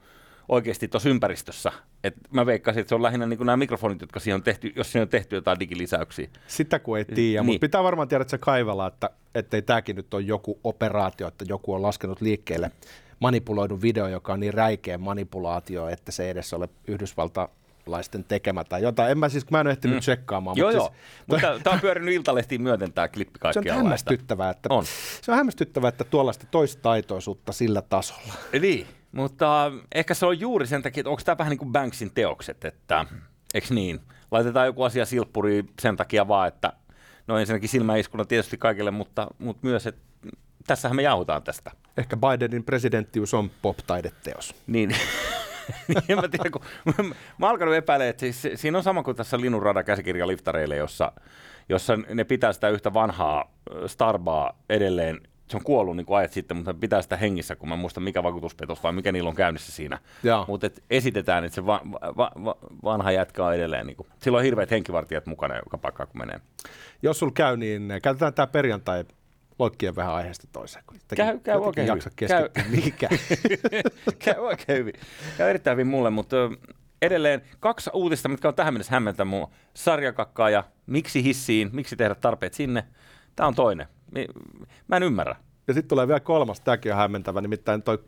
oikeasti 0.49 0.87
tuossa 0.87 1.09
ympäristössä. 1.09 1.71
Et 2.03 2.15
mä 2.31 2.45
veikkasin, 2.45 2.81
että 2.81 2.89
se 2.89 2.95
on 2.95 3.03
lähinnä 3.03 3.25
niin 3.25 3.39
nämä 3.39 3.57
mikrofonit, 3.57 4.01
jotka 4.01 4.19
siihen 4.19 4.35
on 4.35 4.43
tehty, 4.43 4.73
jos 4.75 4.91
siihen 4.91 5.05
on 5.05 5.09
tehty 5.09 5.35
jotain 5.35 5.59
digilisäyksiä. 5.59 6.27
Sitä 6.47 6.79
kun 6.79 6.97
ei 6.97 7.05
tiedä, 7.05 7.41
niin. 7.41 7.45
mutta 7.45 7.59
pitää 7.59 7.83
varmaan 7.83 8.07
tiedä, 8.07 8.21
että 8.21 8.31
se 8.31 8.37
kaivella, 8.37 8.87
että 8.87 9.09
ettei 9.35 9.61
tämäkin 9.61 9.95
nyt 9.95 10.13
ole 10.13 10.21
joku 10.21 10.59
operaatio, 10.63 11.27
että 11.27 11.45
joku 11.47 11.73
on 11.73 11.81
laskenut 11.81 12.21
liikkeelle 12.21 12.71
manipuloidun 13.19 13.81
video, 13.81 14.07
joka 14.07 14.33
on 14.33 14.39
niin 14.39 14.53
räikeä 14.53 14.97
manipulaatio, 14.97 15.87
että 15.87 16.11
se 16.11 16.23
ei 16.23 16.29
edes 16.29 16.53
ole 16.53 16.69
Yhdysvalta 16.87 17.49
laisten 17.85 18.23
tekemä 18.23 18.63
tai 18.63 18.81
jotain. 18.81 19.11
En 19.11 19.17
mä 19.17 19.29
siis, 19.29 19.49
mä 19.49 19.59
en 19.59 19.67
ole 19.67 19.71
ehtinyt 19.71 19.97
mm. 19.97 19.99
tsekkaamaan. 19.99 20.57
Joo, 20.57 20.67
mutta 20.67 20.77
joo. 20.77 20.87
Siis, 20.87 21.27
mutta 21.27 21.59
tämä 21.63 21.73
on 21.73 21.79
pyörinyt 21.79 22.13
iltalehtiin 22.13 22.61
myöten 22.61 22.93
tämä 22.93 23.07
klippi 23.07 23.39
kaikkialla. 23.39 23.69
Se 23.69 23.73
on 23.73 23.83
hämmästyttävää, 23.83 24.49
että, 24.49 24.69
on. 24.71 24.85
se 25.21 25.31
on 25.31 25.37
hämmästyttävää, 25.37 25.89
että 25.89 26.03
tuollaista 26.03 26.45
toistaitoisuutta 26.51 27.51
sillä 27.51 27.81
tasolla. 27.81 28.33
Niin. 28.61 28.87
Mutta 29.13 29.71
ehkä 29.95 30.13
se 30.13 30.25
on 30.25 30.39
juuri 30.39 30.67
sen 30.67 30.81
takia, 30.81 31.01
että 31.01 31.09
onko 31.09 31.21
tämä 31.25 31.37
vähän 31.37 31.51
niin 31.51 31.57
kuin 31.57 31.71
Banksin 31.71 32.11
teokset, 32.13 32.65
että 32.65 33.05
eikö 33.53 33.73
niin? 33.73 33.99
Laitetaan 34.31 34.65
joku 34.65 34.83
asia 34.83 35.05
silppuriin 35.05 35.69
sen 35.79 35.97
takia 35.97 36.27
vaan, 36.27 36.47
että 36.47 36.73
no 37.27 37.37
ensinnäkin 37.37 37.69
silmäiskuna 37.69 38.25
tietysti 38.25 38.57
kaikille, 38.57 38.91
mutta, 38.91 39.27
mutta 39.39 39.67
myös, 39.67 39.87
että 39.87 40.01
tässähän 40.67 40.95
me 40.95 41.01
jauhutaan 41.01 41.43
tästä. 41.43 41.71
Ehkä 41.97 42.17
Bidenin 42.17 42.63
presidenttius 42.63 43.33
on 43.33 43.51
pop-taideteos. 43.61 44.55
Niin. 44.67 44.95
en 46.09 46.15
mä 46.15 46.27
tiedä, 46.27 46.49
kun 46.49 46.61
mä, 46.85 47.15
mä 47.37 47.49
alkanut 47.49 47.75
epäillä, 47.75 48.07
että 48.07 48.19
siis, 48.19 48.47
siinä 48.55 48.77
on 48.77 48.83
sama 48.83 49.03
kuin 49.03 49.17
tässä 49.17 49.41
Linnunrada 49.41 49.83
käsikirja 49.83 50.27
liftareille, 50.27 50.75
jossa, 50.75 51.11
jossa 51.69 51.95
ne 51.95 52.23
pitää 52.23 52.53
sitä 52.53 52.69
yhtä 52.69 52.93
vanhaa 52.93 53.51
Starbaa 53.87 54.59
edelleen 54.69 55.21
se 55.47 55.57
on 55.57 55.63
kuollut 55.63 55.97
niin 55.97 56.05
kuin 56.05 56.17
ajat 56.17 56.31
sitten, 56.31 56.57
mutta 56.57 56.73
pitää 56.73 57.01
sitä 57.01 57.17
hengissä, 57.17 57.55
kun 57.55 57.69
mä 57.69 57.75
muistan 57.75 58.03
mikä 58.03 58.23
vakuutuspetos 58.23 58.83
vai 58.83 58.91
mikä 58.93 59.11
niillä 59.11 59.29
on 59.29 59.35
käynnissä 59.35 59.71
siinä. 59.71 59.99
Mutta 60.47 60.69
esitetään, 60.89 61.43
että 61.43 61.55
se 61.55 61.65
va- 61.65 61.81
va- 62.17 62.31
va- 62.45 62.55
vanha 62.83 63.11
jätkä 63.11 63.45
on 63.45 63.55
edelleen. 63.55 63.87
Niin 63.87 63.97
kuin. 63.97 64.07
Sillä 64.19 64.37
on 64.37 64.43
hirveät 64.43 64.71
henkivartijat 64.71 65.25
mukana 65.25 65.55
joka 65.55 65.77
paikkaan, 65.77 66.09
kun 66.09 66.17
menee. 66.19 66.39
Jos 67.01 67.19
sulla 67.19 67.33
käy, 67.35 67.57
niin 67.57 67.87
käytetään 68.03 68.33
tämä 68.33 68.47
perjantai 68.47 69.05
loikkien 69.59 69.95
vähän 69.95 70.13
aiheesta 70.13 70.47
toiseen. 70.51 70.83
Kun 70.87 70.97
käy, 71.15 71.39
käy 71.39 71.59
oikein 71.59 71.87
jaksa 71.87 72.09
käy. 72.15 72.49
mihinkään. 72.69 73.17
käy 74.25 74.35
oikein 74.37 74.77
hyvin. 74.77 74.93
Käy 75.37 75.49
erittäin 75.49 75.75
hyvin 75.75 75.87
mulle, 75.87 76.09
mutta 76.09 76.35
edelleen 77.01 77.41
kaksi 77.59 77.89
uutista, 77.93 78.29
mitkä 78.29 78.47
on 78.47 78.55
tähän 78.55 78.73
mennessä 78.73 78.93
hämmentänyt 78.93 79.29
mua. 79.29 79.49
Sarjakakkaa 79.73 80.49
ja 80.49 80.63
miksi 80.85 81.23
hissiin, 81.23 81.69
miksi 81.73 81.95
tehdä 81.95 82.15
tarpeet 82.15 82.53
sinne. 82.53 82.83
Tämä 83.35 83.47
on 83.47 83.55
toinen. 83.55 83.87
Mä 84.87 84.97
en 84.97 85.03
ymmärrä. 85.03 85.35
Ja 85.67 85.73
sitten 85.73 85.89
tulee 85.89 86.07
vielä 86.07 86.19
kolmas, 86.19 86.61
tämäkin 86.61 86.91
on 86.91 86.97
hämmentävä, 86.97 87.41
nimittäin 87.41 87.83
toi 87.83 88.03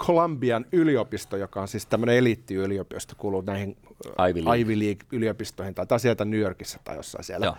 Columbian 0.00 0.66
yliopisto, 0.72 1.36
joka 1.36 1.60
on 1.60 1.68
siis 1.68 1.86
tämmöinen 1.86 2.16
eliittiyliopisto, 2.16 3.14
kuuluu 3.18 3.40
näihin 3.40 3.76
Ivy 4.30 4.44
League. 4.44 4.60
Ivy 4.60 4.78
League-yliopistoihin, 4.78 5.74
tai 5.74 5.86
taas 5.86 6.02
sieltä 6.02 6.24
New 6.24 6.40
Yorkissa 6.40 6.78
tai 6.84 6.96
jossain 6.96 7.24
siellä. 7.24 7.46
Joo. 7.46 7.56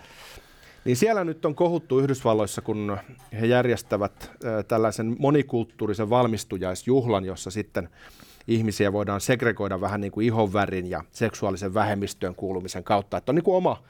Niin 0.84 0.96
siellä 0.96 1.24
nyt 1.24 1.44
on 1.44 1.54
kohuttu 1.54 2.00
Yhdysvalloissa, 2.00 2.62
kun 2.62 2.98
he 3.40 3.46
järjestävät 3.46 4.30
äh, 4.44 4.64
tällaisen 4.68 5.16
monikulttuurisen 5.18 6.10
valmistujaisjuhlan, 6.10 7.24
jossa 7.24 7.50
sitten 7.50 7.88
ihmisiä 8.48 8.92
voidaan 8.92 9.20
segregoida 9.20 9.80
vähän 9.80 10.00
niin 10.00 10.12
kuin 10.12 10.26
ihonvärin 10.26 10.90
ja 10.90 11.04
seksuaalisen 11.12 11.74
vähemmistöön 11.74 12.34
kuulumisen 12.34 12.84
kautta. 12.84 13.16
Että 13.16 13.32
on 13.32 13.36
niin 13.36 13.44
kuin 13.44 13.56
oma 13.56 13.82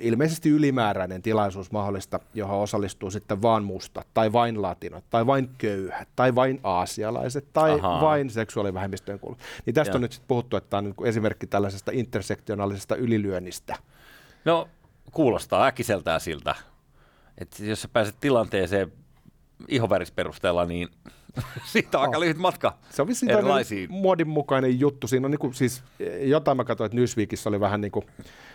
ilmeisesti 0.00 0.48
ylimääräinen 0.48 1.22
tilaisuus 1.22 1.72
mahdollista, 1.72 2.20
johon 2.34 2.60
osallistuu 2.60 3.10
sitten 3.10 3.42
vain 3.42 3.64
musta, 3.64 4.04
tai 4.14 4.32
vain 4.32 4.62
latinot, 4.62 5.04
tai 5.10 5.26
vain 5.26 5.50
köyhät, 5.58 6.08
tai 6.16 6.34
vain 6.34 6.60
aasialaiset, 6.62 7.52
tai 7.52 7.72
Ahaa. 7.72 8.00
vain 8.00 8.30
seksuaalivähemmistöön 8.30 9.18
kuuluvat. 9.18 9.42
Niin 9.66 9.74
tästä 9.74 9.92
ja. 9.92 9.94
on 9.94 10.00
nyt 10.00 10.12
sitten 10.12 10.28
puhuttu, 10.28 10.56
että 10.56 10.70
tämä 10.70 10.78
on 10.78 10.84
niin 10.84 11.08
esimerkki 11.08 11.46
tällaisesta 11.46 11.90
intersektionaalisesta 11.94 12.96
ylilyönnistä. 12.96 13.76
No, 14.44 14.68
kuulostaa 15.12 15.66
äkiseltään 15.66 16.20
siltä, 16.20 16.54
että 17.38 17.64
jos 17.64 17.82
sä 17.82 17.88
pääset 17.88 18.16
tilanteeseen 18.20 18.92
ihovärisperusteella, 19.68 20.66
niin 20.66 20.88
siitä 21.72 21.98
on 21.98 22.04
aika 22.04 22.20
lyhyt 22.20 22.36
matka 22.36 22.78
Se 22.90 23.02
on 23.02 23.08
vissiin 23.08 23.30
muodin 23.88 24.28
mukainen 24.28 24.80
juttu. 24.80 25.08
Siinä 25.08 25.26
on 25.26 25.30
niin 25.30 25.38
kuin, 25.38 25.54
siis, 25.54 25.82
jotain 26.20 26.56
mä 26.56 26.64
katsoin, 26.64 26.86
että 26.86 26.96
Newsweekissa 26.96 27.50
oli 27.50 27.60
vähän 27.60 27.80
niin 27.80 27.92
kuin 27.92 28.06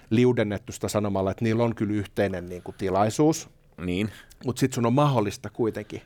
liudennettu 0.10 0.72
sitä 0.72 0.88
sanomalla, 0.88 1.32
että 1.32 1.44
niillä 1.46 1.64
on 1.64 1.76
kyllä 1.76 1.94
yhteinen 1.94 2.46
niin 2.46 2.64
kuin, 2.64 2.76
tilaisuus. 2.78 3.50
Niin. 3.78 4.10
Mutta 4.46 4.60
sitten 4.60 4.76
sun 4.76 4.86
on 4.86 4.94
mahdollista 4.94 5.50
kuitenkin, 5.50 6.02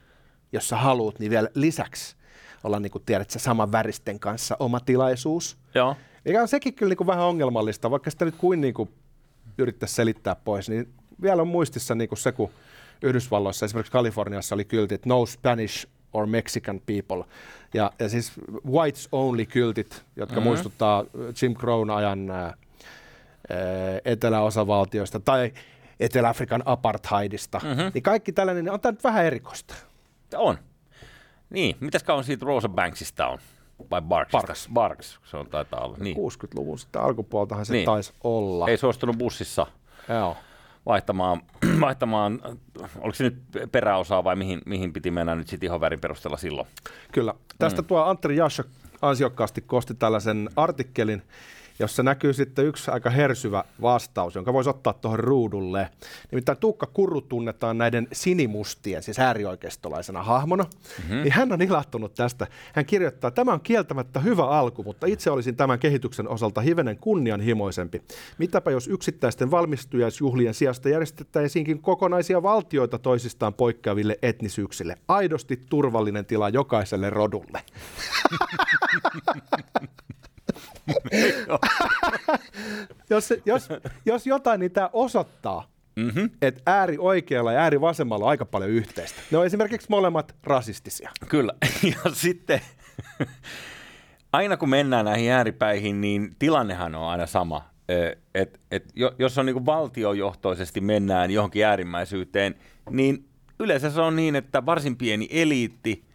jos 0.52 0.70
sä 0.70 0.78
haluat, 0.78 1.20
niin 1.20 1.30
vielä 1.30 1.50
lisäksi 1.54 2.16
olla, 2.64 2.80
niin 2.80 2.92
kuin 2.92 3.04
tiedät, 3.06 3.30
se 3.30 3.40
saman 3.40 3.72
väristen 3.72 4.20
kanssa 4.20 4.58
oma 4.60 4.80
tilaisuus. 4.80 5.58
Joo. 5.76 5.96
Mikä 6.26 6.42
on 6.42 6.48
sekin 6.48 6.74
kyllä 6.74 6.90
niin 6.90 6.98
kuin 6.98 7.08
vähän 7.08 7.26
ongelmallista, 7.26 7.92
vaikka 7.92 8.12
sitä 8.12 8.26
nyt 8.26 8.36
kuin, 8.38 8.62
niin 8.62 8.74
kuin 8.74 8.90
yrittäisi 9.58 9.96
selittää 9.96 10.36
pois, 10.36 10.70
niin 10.70 10.94
vielä 11.22 11.42
on 11.42 11.48
muistissa 11.48 11.96
niin 11.96 12.10
kuin 12.10 12.20
se, 12.20 12.32
kun 12.32 12.50
Yhdysvalloissa, 13.02 13.66
esimerkiksi 13.66 13.92
Kaliforniassa 13.92 14.56
oli 14.56 14.66
kyltit 14.66 15.06
No 15.06 15.26
Spanish 15.26 15.88
or 16.16 16.26
Mexican 16.26 16.82
people. 16.86 17.24
Ja, 17.74 17.92
ja 18.00 18.10
siis 18.10 18.32
whites 18.72 19.08
only 19.12 19.46
kyltit, 19.46 20.04
jotka 20.16 20.36
mm-hmm. 20.36 20.48
muistuttaa 20.48 21.04
Jim 21.42 21.56
Crown 21.56 21.90
ajan 21.90 22.30
ää, 22.30 22.54
eteläosavaltioista 24.06 25.20
tai 25.20 25.54
Etelä-Afrikan 26.00 26.64
apartheidista. 26.66 27.62
Mm-hmm. 27.64 27.92
Niin 27.94 28.04
kaikki 28.04 28.32
tällainen 28.32 28.72
on 28.72 28.80
tämä 28.80 28.92
nyt 28.92 29.04
vähän 29.04 29.26
erikoista. 29.26 29.76
On. 30.36 30.58
Niin, 31.50 31.76
mitäs 31.80 32.04
kauan 32.04 32.24
siitä 32.24 32.46
Rosa 32.46 32.70
Banksista 32.70 33.28
on? 33.28 33.40
Vai 33.92 34.02
Barksista? 34.02 34.48
Barks. 34.48 34.70
Barks, 34.74 35.20
se 35.24 35.38
on 35.38 35.48
taitaa 35.48 35.86
olla. 35.86 35.98
Niin. 36.00 36.18
60-luvun 36.18 36.80
sitten 36.80 37.02
alkupuoltahan 37.02 37.66
se 37.66 37.74
niin. 37.74 37.86
taisi 37.86 38.14
olla. 38.24 38.68
Ei 38.68 38.78
suostunut 38.78 39.18
bussissa. 39.18 39.68
Joo 40.10 40.38
vaihtamaan, 40.86 41.42
vaihtamaan, 41.82 42.40
oliko 42.98 43.16
se 43.16 43.24
nyt 43.24 43.38
peräosaa 43.72 44.24
vai 44.24 44.36
mihin, 44.36 44.62
mihin 44.66 44.94
piti 44.94 45.12
mennä 45.12 45.36
nyt 45.36 45.48
sitten 45.48 45.82
värin 45.82 46.00
perusteella 46.00 46.38
silloin? 46.38 46.68
Kyllä. 47.12 47.34
Tästä 47.60 47.82
mm. 47.82 47.86
tuo 47.86 48.04
Antteri 48.04 48.36
Jasha 48.36 48.64
ansiokkaasti 49.02 49.62
kosti 49.62 49.94
tällaisen 49.94 50.50
artikkelin, 50.56 51.22
jossa 51.80 52.04
näkyy 52.04 52.34
sitten 52.34 52.66
yksi 52.66 52.92
aika 52.92 53.10
hersyvä 53.10 53.64
vastaus, 53.82 54.36
jonka 54.36 54.54
voisi 54.54 54.70
ottaa 54.70 54.94
tuohon 54.94 55.20
ruudulle. 55.20 55.90
Nimittäin 56.32 56.58
Tuukka 56.58 56.86
Kurru 56.86 57.22
tunnetaan 57.22 57.78
näiden 57.78 58.08
sinimustien, 58.14 59.04
siis 59.04 59.20
äärioikeistolaisena 59.20 60.24
hahmona, 60.24 60.64
mm-hmm. 60.64 61.16
niin 61.16 61.32
hän 61.32 61.52
on 61.52 61.62
ilahtunut 61.62 62.14
tästä. 62.14 62.48
Hän 62.74 62.86
kirjoittaa, 62.86 63.32
tämä 63.32 63.54
on 63.54 63.62
kieltämättä 63.62 64.20
hyvä 64.20 64.46
alku, 64.48 64.84
mutta 64.84 65.08
itse 65.08 65.32
olisin 65.32 65.56
tämän 65.56 65.80
kehityksen 65.80 66.28
osalta 66.28 66.62
hivenen 66.62 66.98
kunnianhimoisempi. 66.98 68.02
Mitäpä 68.38 68.72
jos 68.72 68.88
yksittäisten 68.88 69.52
valmistujaisjuhlien 69.52 70.54
sijasta 70.54 70.90
järjestettäisiinkin 70.90 71.82
kokonaisia 71.82 72.44
valtioita 72.44 73.00
toisistaan 73.00 73.54
poikkeaville 73.54 74.20
etnisyyksille. 74.22 74.98
Aidosti 75.08 75.64
turvallinen 75.70 76.26
tila 76.26 76.50
jokaiselle 76.50 77.10
rodulle. 77.10 77.62
jos, 83.10 83.34
jos, 83.46 83.70
jos 84.06 84.28
jotain, 84.28 84.60
niin 84.60 84.72
tämä 84.72 84.90
osoittaa, 84.94 85.72
mm-hmm. 85.96 86.30
että 86.42 86.62
ääri 86.66 86.98
oikealla 87.00 87.54
ja 87.54 87.60
ääri 87.60 87.82
vasemmalla 87.82 88.26
on 88.26 88.32
aika 88.32 88.46
paljon 88.46 88.72
yhteistä. 88.72 89.22
Ne 89.32 89.38
on 89.38 89.46
esimerkiksi 89.46 89.88
molemmat 89.90 90.36
rasistisia. 90.44 91.12
Kyllä. 91.30 91.54
Ja 91.84 92.12
sitten 92.14 92.62
aina 94.34 94.58
kun 94.58 94.70
mennään 94.70 95.06
näihin 95.06 95.32
ääripäihin, 95.32 96.02
niin 96.02 96.36
tilannehan 96.40 96.96
on 96.96 97.08
aina 97.08 97.26
sama. 97.26 97.70
että 98.36 98.60
et, 98.72 98.94
jos 99.20 99.38
on 99.38 99.46
niin 99.46 99.66
valtiojohtoisesti 99.66 100.82
mennään 100.82 101.32
johonkin 101.32 101.66
äärimmäisyyteen, 101.66 102.56
niin 102.90 103.30
yleensä 103.60 103.90
se 103.90 104.02
on 104.02 104.16
niin, 104.16 104.36
että 104.36 104.66
varsin 104.66 104.98
pieni 104.98 105.28
eliitti 105.32 106.06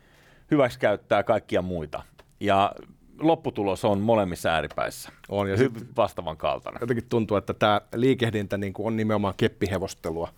hyväksikäyttää 0.50 1.22
kaikkia 1.22 1.62
muita. 1.62 2.02
Ja 2.40 2.72
lopputulos 3.20 3.84
on 3.84 4.00
molemmissa 4.00 4.48
ääripäissä. 4.48 5.12
On 5.28 5.50
ja 5.50 5.56
hyvin 5.56 5.88
vastaavan 5.96 6.36
kaltainen. 6.36 6.80
Jotenkin 6.80 7.06
tuntuu, 7.08 7.36
että 7.36 7.54
tämä 7.54 7.80
liikehdintä 7.94 8.58
niin 8.58 8.72
on 8.78 8.96
nimenomaan 8.96 9.34
keppihevostelua 9.36 10.28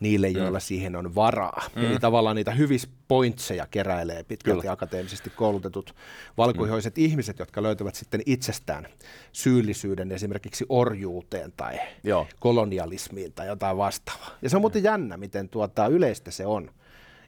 niille, 0.00 0.28
mm. 0.28 0.36
joilla 0.36 0.58
mm. 0.58 0.62
siihen 0.62 0.96
on 0.96 1.14
varaa. 1.14 1.62
Mm. 1.76 1.84
Eli 1.84 1.98
tavallaan 1.98 2.36
niitä 2.36 2.50
hyvissä 2.50 2.88
pointseja 3.08 3.66
keräilee 3.70 4.22
pitkälti 4.22 4.60
Kyllä. 4.60 4.72
akateemisesti 4.72 5.30
koulutetut 5.30 5.94
valkoihoiset 6.36 6.96
mm. 6.96 7.04
ihmiset, 7.04 7.38
jotka 7.38 7.62
löytävät 7.62 7.94
sitten 7.94 8.20
itsestään 8.26 8.86
syyllisyyden 9.32 10.12
esimerkiksi 10.12 10.66
orjuuteen 10.68 11.52
tai 11.56 11.78
Joo. 12.04 12.26
kolonialismiin 12.40 13.32
tai 13.32 13.46
jotain 13.46 13.76
vastaavaa. 13.76 14.30
Ja 14.42 14.50
se 14.50 14.56
on 14.56 14.62
muuten 14.62 14.82
mm. 14.82 14.86
jännä, 14.86 15.16
miten 15.16 15.48
tuota, 15.48 15.86
yleistä 15.86 16.30
se 16.30 16.46
on. 16.46 16.70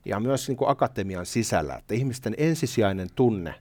Ja 0.04 0.20
myös 0.20 0.48
niin 0.48 0.56
kuin 0.56 0.70
akatemian 0.70 1.26
sisällä, 1.26 1.74
että 1.74 1.94
ihmisten 1.94 2.34
ensisijainen 2.38 3.08
tunne 3.14 3.54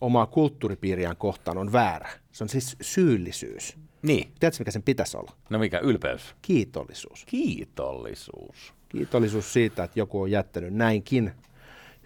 omaa 0.00 0.26
kulttuuripiiriään 0.26 1.16
kohtaan 1.16 1.58
on 1.58 1.72
väärä. 1.72 2.08
Se 2.32 2.44
on 2.44 2.48
siis 2.48 2.76
syyllisyys. 2.80 3.76
Niin. 4.02 4.32
Tiedätkö, 4.40 4.60
mikä 4.60 4.70
sen 4.70 4.82
pitäisi 4.82 5.16
olla? 5.16 5.32
No 5.50 5.58
mikä? 5.58 5.78
Ylpeys? 5.78 6.34
Kiitollisuus. 6.42 7.24
Kiitollisuus. 7.26 8.74
Kiitollisuus 8.88 9.52
siitä, 9.52 9.84
että 9.84 9.98
joku 9.98 10.22
on 10.22 10.30
jättänyt 10.30 10.74
näinkin 10.74 11.32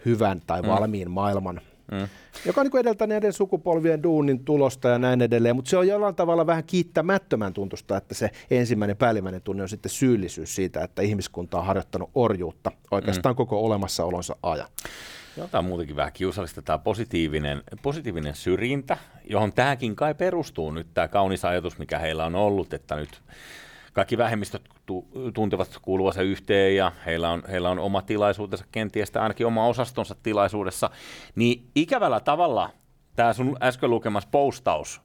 hyvän 0.05 0.41
tai 0.47 0.61
mm. 0.61 0.67
valmiin 0.67 1.11
maailman, 1.11 1.61
mm. 1.91 2.07
joka 2.45 2.61
on 2.61 2.67
niin 2.67 2.79
edeltäneiden 2.79 3.33
sukupolvien 3.33 4.03
duunin 4.03 4.45
tulosta 4.45 4.89
ja 4.89 4.99
näin 4.99 5.21
edelleen, 5.21 5.55
mutta 5.55 5.69
se 5.69 5.77
on 5.77 5.87
jollain 5.87 6.15
tavalla 6.15 6.47
vähän 6.47 6.63
kiittämättömän 6.63 7.53
tuntusta, 7.53 7.97
että 7.97 8.15
se 8.15 8.29
ensimmäinen 8.51 8.97
päällimmäinen 8.97 9.41
tunne 9.41 9.63
on 9.63 9.69
sitten 9.69 9.89
syyllisyys 9.89 10.55
siitä, 10.55 10.83
että 10.83 11.01
ihmiskunta 11.01 11.57
on 11.57 11.65
harjoittanut 11.65 12.09
orjuutta 12.15 12.71
oikeastaan 12.91 13.33
mm. 13.33 13.37
koko 13.37 13.65
olemassaolonsa 13.65 14.35
ajan. 14.43 14.67
Tämä 15.35 15.59
on 15.59 15.65
muutenkin 15.65 15.95
vähän 15.95 16.13
kiusallista, 16.13 16.61
tämä 16.61 16.77
positiivinen, 16.77 17.63
positiivinen 17.81 18.35
syrjintä, 18.35 18.97
johon 19.29 19.53
tämäkin 19.53 19.95
kai 19.95 20.13
perustuu 20.13 20.71
nyt 20.71 20.87
tämä 20.93 21.07
kaunis 21.07 21.45
ajatus, 21.45 21.77
mikä 21.77 21.99
heillä 21.99 22.25
on 22.25 22.35
ollut, 22.35 22.73
että 22.73 22.95
nyt 22.95 23.21
kaikki 23.93 24.17
vähemmistöt 24.17 24.69
tu- 24.85 25.07
tuntevat 25.33 25.77
kuuluvansa 25.81 26.21
yhteen 26.21 26.75
ja 26.75 26.91
heillä 27.05 27.29
on, 27.29 27.43
heillä 27.49 27.69
on 27.69 27.79
oma 27.79 28.01
tilaisuutensa 28.01 28.65
kenties 28.71 29.11
tai 29.11 29.23
ainakin 29.23 29.47
oma 29.47 29.67
osastonsa 29.67 30.15
tilaisuudessa, 30.23 30.89
niin 31.35 31.69
ikävällä 31.75 32.19
tavalla 32.19 32.69
tämä 33.15 33.33
sun 33.33 33.57
äsken 33.61 33.89
lukemas 33.89 34.25
postaus 34.25 35.01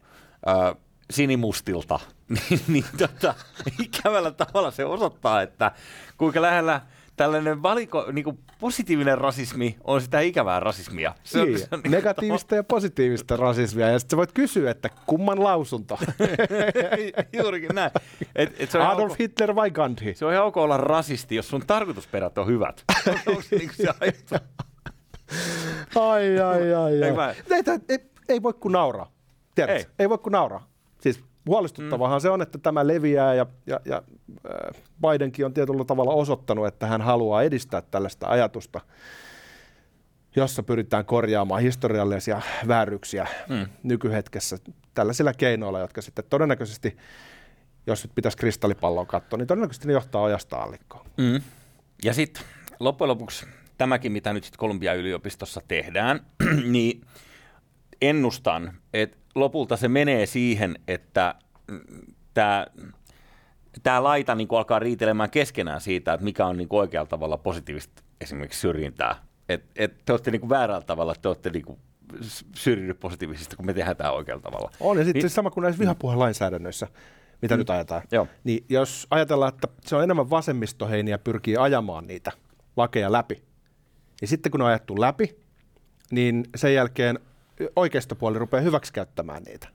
ää, 0.47 0.75
sinimustilta, 1.11 2.01
niin, 2.51 2.61
niin 2.69 2.85
tota, 2.99 3.35
ikävällä 3.83 4.31
tavalla 4.31 4.71
se 4.71 4.85
osoittaa, 4.85 5.43
että 5.43 5.73
kuinka 6.17 6.43
lähellä– 6.43 6.81
tällainen 7.21 7.63
valiko, 7.63 8.07
niin 8.13 8.25
kuin 8.25 8.39
positiivinen 8.61 9.19
rasismi 9.19 9.77
on 9.85 10.01
sitä 10.01 10.21
ikävää 10.21 10.61
rasismia. 10.61 11.15
Se 11.25 11.45
niin, 11.45 11.55
on, 11.55 11.59
se 11.59 11.69
on 11.73 11.81
niin 11.85 11.91
negatiivista 11.91 12.55
ja 12.55 12.65
positiivista 12.65 13.37
rasismia. 13.37 13.89
Ja 13.89 13.99
sitten 13.99 14.17
voit 14.17 14.33
kysyä, 14.33 14.71
että 14.71 14.91
kumman 15.07 15.45
lausunto? 15.45 15.99
Juurikin 17.43 17.71
näin. 17.75 17.91
Et, 18.37 18.55
et 18.59 18.71
se 18.71 18.79
on 18.79 18.87
Adolf 18.87 19.13
ok, 19.13 19.19
Hitler 19.19 19.55
vai 19.55 19.71
Gandhi? 19.71 20.15
Se 20.15 20.25
on 20.25 20.33
ihan 20.33 20.45
ok 20.45 20.57
olla 20.57 20.77
rasisti, 20.77 21.35
jos 21.35 21.49
sun 21.49 21.63
tarkoitusperät 21.67 22.39
on 22.39 22.47
hyvät. 22.47 22.85
Onko 23.27 23.43
se, 23.43 23.57
niin 23.57 23.71
se 23.75 23.89
ai, 25.95 26.41
ai, 26.41 26.73
ai, 26.75 27.03
ai. 27.15 27.35
Ei, 27.51 27.63
ei, 27.69 27.79
ei, 27.89 27.99
ei 28.29 28.43
voi 28.43 28.55
kuin 28.55 28.73
nauraa. 28.73 29.13
Ei. 29.69 29.87
ei 29.99 30.09
voi 30.09 30.19
kuin 30.19 30.33
nauraa. 30.33 30.69
Siis 31.01 31.21
Huolestuttavahan 31.47 32.19
mm. 32.19 32.23
se 32.23 32.31
on, 32.31 32.43
että 32.43 32.59
tämä 32.59 32.87
leviää 32.87 33.35
ja, 33.35 33.47
ja, 33.67 33.81
ja 33.85 34.03
Bidenkin 35.03 35.47
on 35.47 35.55
tietyllä 35.55 35.85
tavalla 35.85 36.13
osoittanut, 36.13 36.67
että 36.67 36.87
hän 36.87 37.01
haluaa 37.01 37.43
edistää 37.43 37.83
tällaista 37.83 38.29
ajatusta, 38.29 38.81
jossa 40.37 40.63
pyritään 40.63 41.05
korjaamaan 41.05 41.63
historiallisia 41.63 42.43
vääryyksiä 42.69 43.27
mm. 43.49 43.67
nykyhetkessä 43.83 44.59
tällaisilla 44.95 45.33
keinoilla, 45.33 45.81
jotka 45.81 46.03
sitten 46.03 46.25
todennäköisesti, 46.31 46.97
jos 47.87 48.05
nyt 48.05 48.15
pitäisi 48.15 48.39
kristallipalloa 48.39 49.07
katsoa, 49.07 49.37
niin 49.37 49.47
todennäköisesti 49.47 49.87
ne 49.87 49.93
johtaa 49.93 50.25
ajasta 50.25 50.57
allikkoon. 50.57 51.07
Mm. 51.17 51.41
Ja 52.05 52.15
sitten 52.15 52.43
loppujen 52.81 53.09
lopuksi 53.09 53.47
tämäkin, 53.79 54.13
mitä 54.13 54.33
nyt 54.33 54.45
sitten 54.45 54.59
Kolumbian 54.59 54.97
yliopistossa 54.97 55.61
tehdään, 55.69 56.21
niin 56.73 57.01
ennustan, 58.03 58.73
että 58.93 59.17
lopulta 59.35 59.77
se 59.77 59.89
menee 59.89 60.27
siihen, 60.27 60.79
että 60.89 61.35
tämä 62.35 62.67
tämä 63.83 64.03
laita 64.03 64.35
niin 64.35 64.49
alkaa 64.51 64.79
riitelemään 64.79 65.31
keskenään 65.31 65.81
siitä, 65.81 66.13
että 66.13 66.25
mikä 66.25 66.47
on 66.47 66.57
niin 66.57 66.69
oikealla 66.71 67.09
tavalla 67.09 67.37
positiivista 67.37 68.03
esimerkiksi 68.21 68.61
syrjintää. 68.61 69.17
Et, 69.49 69.65
et 69.77 70.05
te 70.05 70.13
olette 70.13 70.31
niin 70.31 70.49
väärällä 70.49 70.85
tavalla, 70.85 71.15
te 71.15 71.29
olette 71.29 71.51
niin 71.51 71.79
syrjinyt 72.55 73.01
positiivisesti, 73.01 73.57
kun 73.57 73.67
me 73.67 73.75
tehdään 73.75 73.97
tämä 73.97 74.11
oikealla 74.11 74.43
tavalla. 74.43 74.71
On, 74.81 74.99
ja 74.99 75.05
sitten 75.05 75.23
niin, 75.23 75.31
sama 75.31 75.51
kuin 75.51 75.63
näissä 75.63 75.81
vihapuhelainsäädännöissä, 75.81 76.89
mitä 77.43 77.55
mm, 77.55 77.59
nyt 77.59 77.71
ajetaan. 77.71 78.03
Joo. 78.13 78.27
Niin 78.45 78.65
jos 78.69 79.07
ajatellaan, 79.11 79.55
että 79.55 79.69
se 79.83 79.97
on 79.97 80.03
enemmän 80.03 80.31
vasemmistoheiniä 80.31 81.19
pyrkii 81.19 81.57
ajamaan 81.57 82.07
niitä 82.07 82.33
lakeja 82.77 83.13
läpi, 83.13 83.43
niin 84.21 84.29
sitten 84.29 84.53
kun 84.53 84.59
ne 84.59 84.65
on 84.65 84.71
ajettu 84.71 85.01
läpi, 85.01 85.37
niin 86.11 86.45
sen 86.57 86.75
jälkeen 86.75 87.19
oikeistopuoli 87.77 88.39
rupeaa 88.39 88.63
hyväksikäyttämään 88.63 89.43
niitä. 89.43 89.69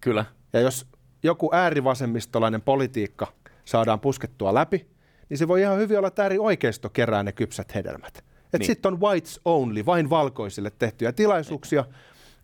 Kyllä. 0.00 0.24
Ja 0.52 0.60
jos 0.60 0.86
joku 1.22 1.50
äärivasemmistolainen 1.52 2.62
politiikka 2.62 3.26
saadaan 3.64 4.00
puskettua 4.00 4.54
läpi, 4.54 4.86
niin 5.28 5.38
se 5.38 5.48
voi 5.48 5.60
ihan 5.60 5.78
hyvin 5.78 5.98
olla, 5.98 6.08
että 6.08 6.22
äärioikeisto 6.22 6.88
kerää 6.88 7.22
ne 7.22 7.32
kypsät 7.32 7.74
hedelmät. 7.74 8.18
Että 8.18 8.58
niin. 8.58 8.66
sitten 8.66 8.92
on 8.92 9.00
whites 9.00 9.40
only, 9.44 9.86
vain 9.86 10.10
valkoisille 10.10 10.72
tehtyjä 10.78 11.12
tilaisuuksia, 11.12 11.82
niin. 11.82 11.94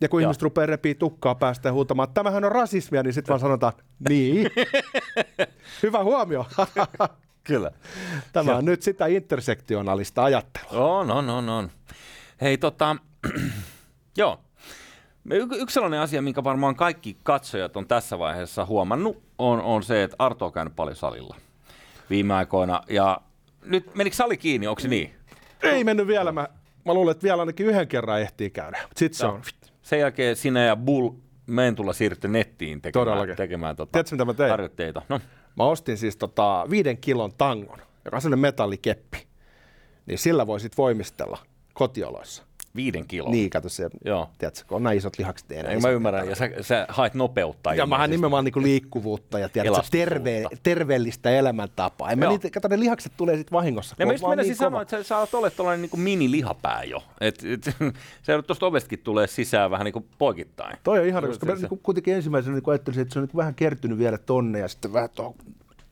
ja 0.00 0.08
kun 0.08 0.22
Joo. 0.22 0.28
ihmiset 0.28 0.42
rupeaa 0.42 0.66
repii 0.66 0.94
tukkaa 0.94 1.34
päästä 1.34 1.68
ja 1.68 1.72
huutamaan, 1.72 2.08
että 2.08 2.14
tämähän 2.14 2.44
on 2.44 2.52
rasismia, 2.52 3.02
niin 3.02 3.14
sitten 3.14 3.28
vaan 3.28 3.40
sanotaan, 3.40 3.72
niin. 4.08 4.50
Hyvä 5.82 6.04
huomio. 6.04 6.46
Kyllä. 7.44 7.70
Tämä 8.32 8.56
on 8.56 8.64
nyt 8.64 8.82
sitä 8.82 9.06
intersektionaalista 9.06 10.24
ajattelua. 10.24 10.98
On, 10.98 11.10
on, 11.10 11.30
on, 11.30 11.48
on. 11.48 11.70
Hei, 12.40 12.58
tota, 12.58 12.96
joo, 14.16 14.43
Y- 15.30 15.48
yksi 15.56 15.74
sellainen 15.74 16.00
asia, 16.00 16.22
minkä 16.22 16.44
varmaan 16.44 16.76
kaikki 16.76 17.16
katsojat 17.22 17.76
on 17.76 17.87
tässä 17.88 18.18
vaiheessa 18.18 18.64
huomannut, 18.66 19.22
on, 19.38 19.60
on 19.60 19.82
se, 19.82 20.02
että 20.02 20.16
Arto 20.18 20.46
on 20.46 20.52
käynyt 20.52 20.76
paljon 20.76 20.96
salilla 20.96 21.37
viime 22.10 22.34
aikoina. 22.34 22.82
Ja 22.88 23.20
nyt 23.64 23.94
menikö 23.94 24.16
sali 24.16 24.37
kiinni, 24.37 24.66
onko 24.66 24.80
se 24.80 24.88
niin? 24.88 25.14
Ei 25.62 25.84
mennyt 25.84 26.06
vielä. 26.06 26.32
Mä, 26.32 26.48
mä 26.84 26.94
luulen, 26.94 27.12
että 27.12 27.22
vielä 27.22 27.42
ainakin 27.42 27.66
yhden 27.66 27.88
kerran 27.88 28.20
ehtii 28.20 28.50
käydä. 28.50 28.78
Sitten 28.96 29.18
se 29.18 29.26
on. 29.26 29.42
Sen 29.82 30.00
jälkeen 30.00 30.37
sinä 30.37 30.64
ja 30.64 30.76
Bull 30.76 31.10
tulla 31.76 31.92
siirrytte 31.92 32.28
nettiin 32.28 32.80
tekemään, 32.82 33.06
Todellakin. 33.06 33.37
tekemään 33.37 33.76
tota 33.76 33.92
Tiedätkö, 33.92 34.14
mitä 34.14 34.24
mä 34.24 34.34
tein? 34.34 34.50
harjoitteita. 34.50 35.02
No. 35.08 35.20
Mä 35.56 35.64
ostin 35.64 35.96
siis 35.98 36.16
tota 36.16 36.66
viiden 36.70 36.98
kilon 36.98 37.32
tangon, 37.38 37.78
joka 38.04 38.16
on 38.16 38.22
sellainen 38.22 38.38
metallikeppi. 38.38 39.26
Niin 40.06 40.18
sillä 40.18 40.46
voisit 40.46 40.78
voimistella 40.78 41.38
kotioloissa. 41.74 42.42
Viiden 42.76 43.06
kiloa. 43.06 43.30
Niin, 43.30 43.50
kato 43.50 43.68
se, 43.68 43.90
Joo. 44.04 44.30
tiedätkö, 44.38 44.64
kun 44.68 44.76
on 44.76 44.82
näin 44.82 44.98
isot 44.98 45.18
lihakset. 45.18 45.52
Ei, 45.52 45.58
ei 45.58 45.80
mä 45.80 45.88
ymmärrän, 45.88 46.28
ja 46.28 46.37
sä, 46.37 46.50
sä 46.60 46.87
haet 46.88 47.14
nopeutta. 47.14 47.74
Ja 47.74 47.87
mä 47.87 48.06
nimenomaan 48.06 48.44
niin 48.44 48.62
liikkuvuutta 48.62 49.38
ja 49.38 49.48
tiedätkö, 49.48 49.82
terve, 49.90 50.44
terveellistä 50.62 51.30
elämäntapaa. 51.30 52.10
En 52.10 52.18
mä 52.18 52.28
niitä, 52.28 52.50
kato, 52.50 52.68
ne 52.68 52.80
lihakset 52.80 53.12
tulee 53.16 53.37
sitten 53.37 53.52
vahingossa. 53.52 53.96
Ja 53.98 54.06
mä 54.06 54.12
just 54.12 54.24
niin 54.37 54.56
sanoa, 54.56 54.82
että 54.82 54.96
sä, 54.96 55.02
sä 55.02 55.18
oot 55.18 55.34
olet 55.34 55.56
tuollainen 55.56 55.88
niin 55.92 56.00
mini-lihapää 56.02 56.84
jo. 56.84 57.02
Et, 57.20 57.44
et, 57.44 57.76
se 58.22 58.42
tuosta 58.42 58.66
ovestakin 58.66 58.98
tulee 58.98 59.26
sisään 59.26 59.70
vähän 59.70 59.84
niin 59.84 59.92
kuin 59.92 60.06
poikittain. 60.18 60.76
Toi 60.84 60.98
on 61.00 61.06
ihana, 61.06 61.26
koska 61.26 61.46
se, 61.46 61.52
mä 61.52 61.68
niin 61.68 61.80
kuitenkin 61.82 62.14
ensimmäisenä 62.14 62.56
niin 62.56 62.70
ajattelisin, 62.70 63.02
että 63.02 63.12
se 63.12 63.18
on 63.18 63.24
niin 63.24 63.37
vähän 63.37 63.54
kertynyt 63.54 63.98
vielä 63.98 64.18
tonne 64.18 64.58
ja 64.58 64.68
sitten 64.68 64.92
vähän 64.92 65.10
tuohon 65.14 65.34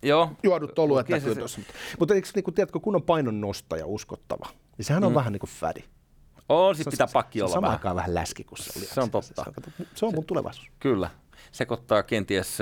Joo. 0.02 0.30
juodut 0.42 0.78
oluet 0.78 1.08
näkyy 1.08 1.34
tuossa. 1.34 1.58
Mutta, 1.58 1.74
mutta 1.98 2.14
eikö 2.14 2.28
niin 2.34 2.44
kuin, 2.44 2.54
tiedätkö, 2.54 2.80
kun 2.80 2.96
on 2.96 3.02
painon 3.02 3.40
nostaja 3.40 3.86
uskottava, 3.86 4.48
niin 4.78 4.84
sehän 4.84 5.04
on 5.04 5.12
mm. 5.12 5.16
vähän 5.16 5.32
niin 5.32 5.40
kuin 5.40 5.50
fädi. 5.50 5.80
On, 6.48 6.76
sit 6.76 6.90
pitää 6.90 7.06
pakki 7.12 7.38
se, 7.38 7.44
olla 7.44 7.54
se 7.54 7.60
vähän. 7.60 7.72
aikaan 7.72 7.96
vähän 7.96 8.14
läski, 8.14 8.44
kun 8.44 8.58
se 8.58 8.78
oli. 8.78 8.86
Se 8.86 9.00
on 9.00 9.10
totta. 9.10 9.44
Se, 9.78 9.86
se 9.94 10.06
on 10.06 10.14
mun 10.14 10.24
tulevaisuus. 10.24 10.70
Kyllä. 10.80 11.10
Sekoittaa 11.52 12.02
kenties 12.02 12.58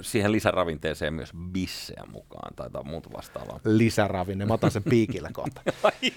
siihen 0.00 0.32
lisäravinteeseen 0.32 1.14
myös 1.14 1.30
bissejä 1.52 2.02
mukaan 2.12 2.54
tai 2.54 2.68
muuta 2.84 3.10
vastaavaa. 3.12 3.60
Lisäravinne, 3.64 4.44
mä 4.44 4.54
otan 4.54 4.70
sen 4.70 4.82
piikillä 4.82 5.30
kohta. 5.32 5.60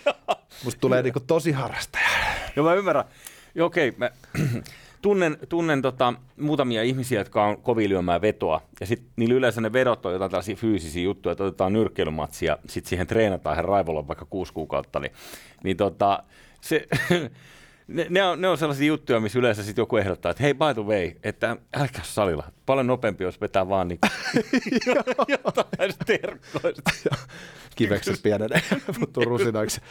Musta 0.63 0.79
tulee 0.79 1.01
niinku 1.01 1.19
tosi 1.19 1.51
harrastaja. 1.51 2.07
Joo, 2.55 2.65
mä 2.65 2.73
ymmärrän. 2.73 3.05
Joo, 3.55 3.67
okei, 3.67 3.89
okay, 3.89 3.99
mä 3.99 4.11
tunnen, 5.01 5.37
tunnen 5.49 5.81
tota, 5.81 6.13
muutamia 6.39 6.83
ihmisiä, 6.83 7.19
jotka 7.19 7.45
on 7.45 7.61
kovin 7.61 7.89
lyömään 7.89 8.21
vetoa, 8.21 8.61
ja 8.79 8.85
sitten 8.85 9.09
niillä 9.15 9.35
yleensä 9.35 9.61
ne 9.61 9.73
vedot 9.73 10.05
on 10.05 10.13
jotain 10.13 10.31
tällaisia 10.31 10.55
fyysisiä 10.55 11.03
juttuja, 11.03 11.31
että 11.31 11.43
otetaan 11.43 11.73
nyrkkeilymatsia, 11.73 12.57
sitten 12.67 12.89
siihen 12.89 13.07
treenataan 13.07 13.53
ihan 13.53 13.65
raivolla 13.65 14.07
vaikka 14.07 14.25
kuusi 14.25 14.53
kuukautta, 14.53 14.99
niin, 14.99 15.11
niin 15.63 15.77
tota, 15.77 16.23
se, 16.61 16.87
ne, 17.87 18.05
ne, 18.09 18.23
on, 18.23 18.41
ne 18.41 18.47
on 18.47 18.57
sellaisia 18.57 18.87
juttuja, 18.87 19.19
missä 19.19 19.39
yleensä 19.39 19.63
sit 19.63 19.77
joku 19.77 19.97
ehdottaa, 19.97 20.31
että 20.31 20.43
hei, 20.43 20.53
by 20.53 20.73
the 20.73 20.83
way, 20.83 21.11
että 21.23 21.57
älkää 21.75 22.03
salilla. 22.03 22.43
Paljon 22.65 22.87
nopeampi, 22.87 23.23
jos 23.23 23.41
vetää 23.41 23.69
vaan 23.69 23.87
niin 23.87 23.99
jotain 25.45 25.93
terkkoista. 26.05 26.91
Kivekset 27.75 28.23
pienenee, 28.23 28.61
muuttuu 28.97 29.25
rusinoiksi. 29.25 29.81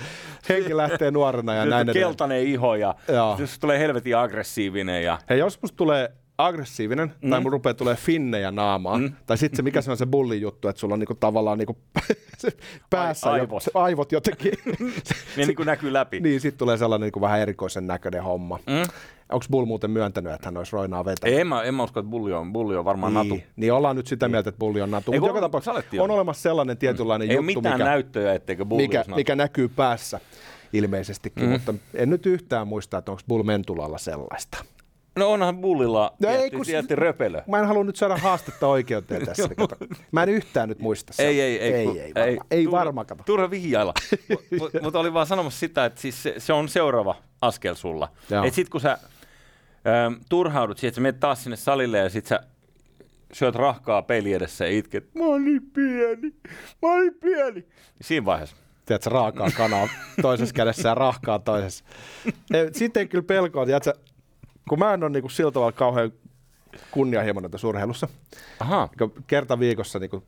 Henki 0.48 0.76
lähtee 0.76 1.11
nuorena 1.11 1.55
ja 1.55 1.66
näin. 1.66 1.92
Keltainen 1.92 2.42
iho 2.46 2.74
ja 2.74 2.94
jos 3.38 3.59
tulee 3.59 3.79
helvetin 3.79 4.16
aggressiivinen 4.16 5.05
ja 5.05 5.18
Hei, 5.31 5.38
jos 5.38 5.62
musta 5.62 5.76
tulee 5.76 6.12
aggressiivinen, 6.38 7.12
mm. 7.22 7.31
tai 7.31 7.40
mun 7.40 7.53
rupeaa 7.53 7.75
tulee 7.75 7.94
finnejä 7.96 8.51
naamaan, 8.51 9.01
mm. 9.03 9.12
tai 9.27 9.38
sitten 9.38 9.57
se, 9.57 9.62
mikä 9.62 9.81
se 9.81 9.90
on 9.90 9.96
se 9.96 10.07
bullin 10.07 10.40
juttu, 10.40 10.68
että 10.68 10.81
sulla 10.81 10.94
on 10.94 10.99
niinku 10.99 11.14
tavallaan 11.14 11.59
niinku 11.59 11.79
se 12.38 12.53
päässä 12.90 13.31
Ai- 13.31 13.38
jo- 13.38 13.42
aivot. 13.42 13.62
se 13.62 13.70
aivot 13.75 14.12
jotenkin. 14.12 14.53
ne 15.37 15.46
niin 15.46 15.57
kuin 15.57 15.66
näkyy 15.66 15.92
läpi. 15.92 16.20
niin, 16.20 16.40
sitten 16.40 16.59
tulee 16.59 16.77
sellainen 16.77 17.07
niinku 17.07 17.20
vähän 17.20 17.40
erikoisen 17.40 17.87
näköinen 17.87 18.22
homma. 18.22 18.59
Mm. 18.66 18.92
Onko 19.33 19.46
Bull 19.51 19.66
muuten 19.66 19.90
myöntänyt, 19.90 20.33
että 20.33 20.46
hän 20.46 20.57
olisi 20.57 20.72
roinaa 20.72 21.05
vetänyt? 21.05 21.38
En 21.38 21.46
mä, 21.46 21.62
en 21.62 21.75
mä 21.75 21.83
usko, 21.83 22.01
että 22.01 22.11
bulli 22.11 22.33
on, 22.33 22.53
bulli 22.53 22.77
on 22.77 22.85
varmaan 22.85 23.14
natu. 23.14 23.35
Niin, 23.35 23.44
niin 23.57 23.72
ollaan 23.72 23.96
nyt 23.96 24.07
sitä 24.07 24.29
mieltä, 24.29 24.49
että 24.49 24.59
bulli 24.59 24.81
on 24.81 24.90
natu. 24.90 25.12
Ei, 25.12 25.18
Mutta 25.18 25.29
joka 25.31 25.38
on- 25.38 25.42
tapauksessa 25.42 26.03
on 26.03 26.11
olemassa 26.11 26.42
sellainen 26.42 26.77
tietynlainen 26.77 27.31
Ei 27.31 27.38
ole 27.38 27.46
juttu, 27.46 27.61
mitään 27.61 27.75
mikä, 27.79 27.90
näyttöjä, 27.90 28.35
etteikö 28.35 28.64
bulli 28.64 28.83
mikä, 28.83 29.05
mikä 29.14 29.37
näkyy 29.37 29.68
päässä 29.68 30.20
ilmeisestikin, 30.72 31.44
mm. 31.44 31.51
mutta 31.51 31.75
en 31.94 32.11
nyt 32.11 32.27
yhtään 32.27 32.68
muista, 32.68 32.99
että 32.99 33.11
onko 33.11 33.22
Bull 33.29 33.42
Mentulalla 33.42 33.99
sellaista. 33.99 34.64
No 35.16 35.33
onhan 35.33 35.59
bullilla 35.59 36.16
No 36.22 36.29
ei, 36.29 36.37
tietty, 36.38 36.57
kun- 36.57 36.66
tietty 36.66 36.96
röpelö. 36.96 37.42
Mä 37.46 37.59
en 37.59 37.66
halua 37.66 37.85
nyt 37.85 37.96
saada 37.96 38.16
haastetta 38.16 38.66
oikeuteen 38.66 39.26
tässä. 39.26 39.48
kato. 39.57 39.76
Mä 40.12 40.22
en 40.22 40.29
yhtään 40.29 40.68
nyt 40.68 40.79
muista 40.79 41.12
sitä. 41.12 41.22
Ei, 41.29 41.40
ei, 41.40 41.59
ei. 41.59 41.72
Ei, 41.74 41.87
kun- 41.87 41.96
ei, 42.00 42.12
varma, 42.14 42.44
ei 42.50 42.64
turha- 42.64 42.72
varma 42.72 43.05
kato. 43.05 43.22
Turha 43.26 43.50
vihjailla. 43.50 43.94
Mutta 44.59 44.81
mut 44.83 44.96
oli 44.96 45.14
vaan 45.14 45.26
sanomassa 45.26 45.59
sitä, 45.61 45.85
että 45.85 46.00
siis 46.00 46.22
se, 46.22 46.35
se 46.38 46.52
on 46.52 46.68
seuraava 46.68 47.14
askel 47.42 47.74
sulla. 47.74 48.09
Joo. 48.31 48.44
Et 48.44 48.55
sit 48.55 48.68
kun 48.68 48.81
sä 48.81 48.90
ähm, 49.87 50.14
turhaudut 50.29 50.79
siihen, 50.79 50.88
että 50.88 50.96
sä 50.96 51.00
menet 51.02 51.20
taas 51.20 51.42
sinne 51.44 51.57
salille 51.57 51.98
ja 51.98 52.09
sit 52.11 52.26
sä 52.26 52.40
syöt 53.33 53.55
rahkaa 53.55 54.02
peli 54.02 54.33
edessä 54.33 54.64
ja 54.64 54.70
itket, 54.70 55.14
mä 55.14 55.38
niin 55.44 55.62
pieni, 55.72 56.35
mä 56.83 57.00
niin 57.00 57.14
pieni. 57.20 57.66
Siinä 58.00 58.24
vaiheessa. 58.24 58.57
Tiedätkö, 58.87 59.11
raakaa 59.11 59.48
kanaa 59.57 59.88
toisessa 60.22 60.55
kädessä 60.55 60.88
ja 60.88 60.94
rahkaa 60.94 61.38
toisessa. 61.38 61.85
Ei, 62.55 62.68
Sitten 62.74 63.00
ei 63.00 63.07
kyllä 63.09 63.24
pelkoa, 63.24 63.66
tiedätkö, 63.66 63.92
kun 64.68 64.79
mä 64.79 64.94
en 64.94 65.02
ole 65.02 65.11
niinku 65.11 65.29
sillä 65.29 65.50
tavalla 65.50 65.72
kauhean 65.72 66.12
kunnianhimoinen 66.90 67.50
tässä 67.50 67.66
urheilussa. 67.66 68.09
Aha. 68.61 68.88
Niin 69.00 69.12
kerta 69.26 69.59
viikossa 69.59 69.98
niin 69.98 70.22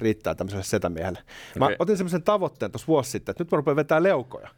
riittää 0.00 0.34
tämmöiselle 0.34 0.64
setämiehelle. 0.64 1.18
Mä 1.58 1.64
Okei. 1.64 1.76
otin 1.78 1.96
semmoisen 1.96 2.22
tavoitteen 2.22 2.72
tuossa 2.72 2.86
vuosi 2.86 3.10
sitten, 3.10 3.32
että 3.32 3.44
nyt 3.44 3.50
mä 3.50 3.56
rupean 3.56 3.76
vetää 3.76 4.02
leukoja. 4.02 4.48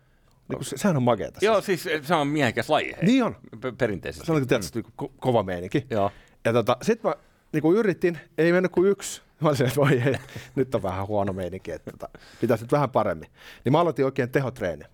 Niin 0.48 0.64
se, 0.64 0.76
sehän 0.76 0.96
on 0.96 1.02
makeeta. 1.02 1.38
Joo, 1.42 1.60
siis 1.60 1.88
se 2.02 2.14
on 2.14 2.26
miehekäs 2.26 2.70
laji. 2.70 2.92
Hei. 2.96 3.04
Niin 3.04 3.24
on. 3.24 3.36
P- 3.60 3.78
perinteisesti. 3.78 4.26
Se 4.26 4.32
on 4.32 4.38
niin 4.38 4.48
tietysti 4.48 4.82
mm. 4.82 4.88
ko- 5.02 5.12
kova 5.20 5.42
meininki. 5.42 5.86
Joo. 5.90 6.10
Ja 6.44 6.52
tota, 6.52 6.76
sit 6.82 7.02
mä 7.02 7.14
niin 7.52 7.62
kuin 7.62 7.78
yritin, 7.78 8.18
ei 8.38 8.52
mennyt 8.52 8.72
kuin 8.72 8.90
yksi. 8.90 9.22
Mä 9.40 9.48
olin 9.48 9.56
silleen, 9.56 9.70
että 9.70 9.80
voi 9.80 10.12
ei, 10.12 10.18
nyt 10.54 10.74
on 10.74 10.82
vähän 10.82 11.06
huono 11.06 11.32
meininki, 11.32 11.72
että 11.72 11.90
tota, 11.90 12.08
pitäisi 12.40 12.64
nyt 12.64 12.72
vähän 12.72 12.90
paremmin. 12.90 13.28
Niin 13.64 13.72
mä 13.72 13.80
aloitin 13.80 14.04
oikein 14.04 14.30
tehotreeni. 14.30 14.84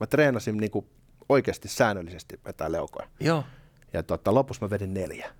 Mä 0.00 0.06
treenasin 0.06 0.56
niin 0.56 0.70
kuin 0.70 0.86
oikeasti 1.28 1.68
säännöllisesti 1.68 2.40
vetää 2.44 2.72
leukoja. 2.72 3.08
Joo. 3.20 3.44
Ja 3.92 4.02
tota, 4.02 4.34
lopussa 4.34 4.66
mä 4.66 4.70
vedin 4.70 4.94
neljä. 4.94 5.30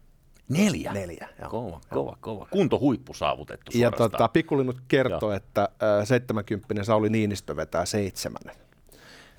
Neljä. 0.48 0.92
Neljä, 0.92 1.28
joo. 1.40 1.50
Kova, 1.50 1.80
kova, 1.90 2.16
kova. 2.20 2.46
Kunto 2.50 2.78
huippu 2.78 3.14
saavutettu 3.14 3.72
Ja 3.74 3.90
tota, 3.90 4.28
pikkulinnut 4.28 4.80
kertoo, 4.88 5.32
että 5.32 5.68
äh, 6.00 6.06
70 6.06 6.84
Sauli 6.84 7.10
Niinistö 7.10 7.56
vetää 7.56 7.84
seitsemännen. 7.84 8.56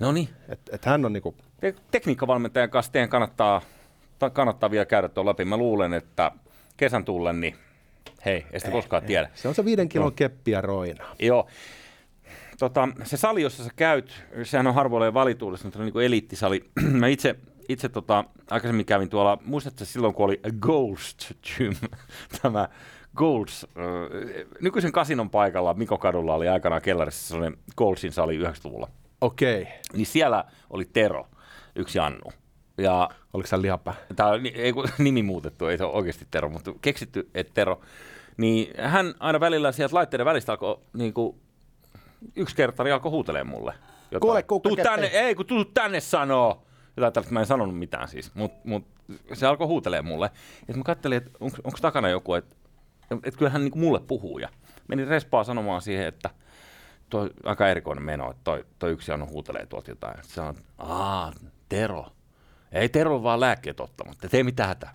No 0.00 0.12
niin. 0.12 0.28
Et, 0.48 0.60
et 0.72 0.84
hän 0.84 1.04
on 1.04 1.12
niinku, 1.12 1.34
Te- 1.60 1.74
Tekniikkavalmentajan 1.90 2.70
kanssa 2.70 2.92
teidän 2.92 3.08
kannattaa, 3.08 3.60
ta- 4.18 4.30
kannattaa 4.30 4.70
vielä 4.70 4.86
käydä 4.86 5.08
tuon 5.08 5.26
läpi. 5.26 5.44
Mä 5.44 5.56
luulen, 5.56 5.92
että 5.92 6.32
kesän 6.76 7.04
tullen, 7.04 7.40
niin 7.40 7.56
hei, 8.24 8.46
ei 8.52 8.60
sitä 8.60 8.72
koskaan 8.72 9.02
tiedä. 9.02 9.30
se 9.34 9.48
on 9.48 9.54
se 9.54 9.64
viiden 9.64 9.88
kilon 9.88 10.14
keppi 10.14 10.50
ja 10.50 10.60
roina. 10.60 11.04
Joo. 11.18 11.46
Tota, 12.58 12.88
se 13.04 13.16
sali, 13.16 13.42
jossa 13.42 13.64
sä 13.64 13.70
käyt, 13.76 14.22
sehän 14.42 14.66
on 14.66 14.74
harvoille 14.74 15.14
valituudessa, 15.14 15.66
mutta 15.66 15.78
on 15.78 15.84
niin 15.84 15.92
kuin 15.92 16.06
eliittisali. 16.06 16.70
Mä 17.00 17.06
itse, 17.06 17.36
itse 17.72 17.88
tota, 17.88 18.24
aikaisemmin 18.50 18.86
kävin 18.86 19.08
tuolla, 19.10 19.38
muistatko 19.44 19.84
silloin, 19.84 20.14
kun 20.14 20.24
oli 20.24 20.40
Ghost 20.60 21.32
Gym, 21.46 21.74
tämä 22.42 22.68
Golds, 23.16 23.66
äh, 23.76 24.46
nykyisen 24.60 24.92
kasinon 24.92 25.30
paikalla 25.30 25.74
Mikokadulla 25.74 26.34
oli 26.34 26.48
aikanaan 26.48 26.82
kellarissa 26.82 27.28
sellainen 27.28 27.58
Goldsin 27.76 28.12
sali 28.12 28.38
90-luvulla. 28.38 28.88
Okei. 29.20 29.68
Niin 29.92 30.06
siellä 30.06 30.44
oli 30.70 30.84
Tero, 30.84 31.26
yksi 31.76 31.98
Annu. 31.98 32.32
Ja 32.78 33.10
Oliko 33.32 33.46
se 33.46 33.62
lihapää? 33.62 33.94
tämä 34.16 34.28
on 34.28 34.46
ei, 34.54 34.72
nimi 34.98 35.22
muutettu, 35.22 35.66
ei 35.66 35.78
se 35.78 35.84
ole 35.84 35.92
oikeasti 35.92 36.26
Tero, 36.30 36.48
mutta 36.48 36.72
keksitty, 36.80 37.30
että 37.34 37.54
Tero. 37.54 37.80
Niin 38.36 38.74
hän 38.80 39.14
aina 39.18 39.40
välillä 39.40 39.72
sieltä 39.72 39.96
laitteiden 39.96 40.26
välistä 40.26 40.52
alkoi, 40.52 40.80
niin 40.92 41.12
kuin, 41.12 41.40
yksi 42.36 42.56
kerta 42.56 42.82
alkoi 42.92 43.10
huutelee 43.10 43.44
mulle. 43.44 43.74
Jotain. 44.10 44.44
Kuule, 44.46 44.60
tuu 44.62 44.76
ke- 44.76 44.82
tänne, 44.82 45.06
ei. 45.06 45.18
ei 45.18 45.34
kun 45.34 45.46
tuu 45.46 45.64
tänne 45.64 46.00
sanoo. 46.00 46.62
Jotain 46.96 47.12
tällaista, 47.12 47.34
mä 47.34 47.40
en 47.40 47.46
sanonut 47.46 47.78
mitään 47.78 48.08
siis, 48.08 48.34
mutta 48.34 48.58
mut, 48.64 48.86
se 49.32 49.46
alkoi 49.46 49.66
huutelee 49.66 50.02
mulle. 50.02 50.30
Ja 50.68 50.74
mä 50.74 50.82
katselin, 50.82 51.16
että 51.16 51.30
onko 51.40 51.78
takana 51.80 52.08
joku, 52.08 52.34
että 52.34 52.56
et 53.24 53.36
kyllä 53.36 53.50
hän 53.50 53.64
niin 53.64 53.78
mulle 53.78 54.00
puhuu. 54.00 54.38
Ja 54.38 54.48
menin 54.88 55.08
respaa 55.08 55.44
sanomaan 55.44 55.82
siihen, 55.82 56.06
että 56.06 56.30
toi 57.10 57.30
aika 57.44 57.68
erikoinen 57.68 58.04
meno, 58.04 58.30
että 58.30 58.40
toi, 58.44 58.64
toi 58.78 58.90
yksi 58.90 59.12
Anu 59.12 59.26
huutelee 59.26 59.66
tuolta 59.66 59.90
jotain. 59.90 60.18
Sanoin, 60.22 60.56
että 60.56 60.72
aa, 60.78 61.32
Tero. 61.68 62.06
Ei 62.72 62.88
Tero 62.88 63.22
vaan 63.22 63.40
lääkkeet 63.40 63.80
ottamatta, 63.80 64.26
et 64.26 64.34
ei 64.34 64.44
mitään 64.44 64.68
hätää. 64.68 64.94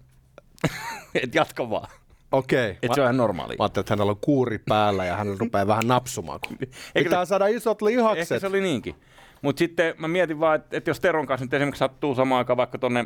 et 1.24 1.36
jatka 1.36 1.70
vaan. 1.70 1.90
Okei. 2.32 2.78
Et 2.82 2.94
se 2.94 3.02
on 3.02 3.06
ihan 3.06 3.18
normaali. 3.18 3.56
Mä 3.58 3.64
ajattelin, 3.64 3.84
että 3.84 3.92
hänellä 3.92 4.12
on 4.12 4.20
kuuri 4.22 4.58
päällä 4.58 5.06
ja 5.06 5.16
hän 5.16 5.36
rupeaa 5.40 5.68
vähän 5.68 5.88
napsumaan. 5.88 6.40
Kun 6.48 6.58
pitää 6.94 7.26
saada 7.26 7.48
isot 7.48 7.78
Ehkä 7.82 7.86
lihakset. 7.86 8.42
se 8.42 8.48
oli 8.48 8.62
niinkin. 8.62 8.96
Mutta 9.46 9.60
sitten 9.60 9.94
mä 9.98 10.08
mietin 10.08 10.40
vaan, 10.40 10.56
että, 10.56 10.78
että 10.78 10.90
jos 10.90 11.00
Teron 11.00 11.26
kanssa 11.26 11.46
nyt 11.46 11.54
esimerkiksi 11.54 11.80
sattuu 11.80 12.16
samaan 12.16 12.38
aikaan 12.38 12.58
vaikka 12.58 12.78
tonne 12.78 13.06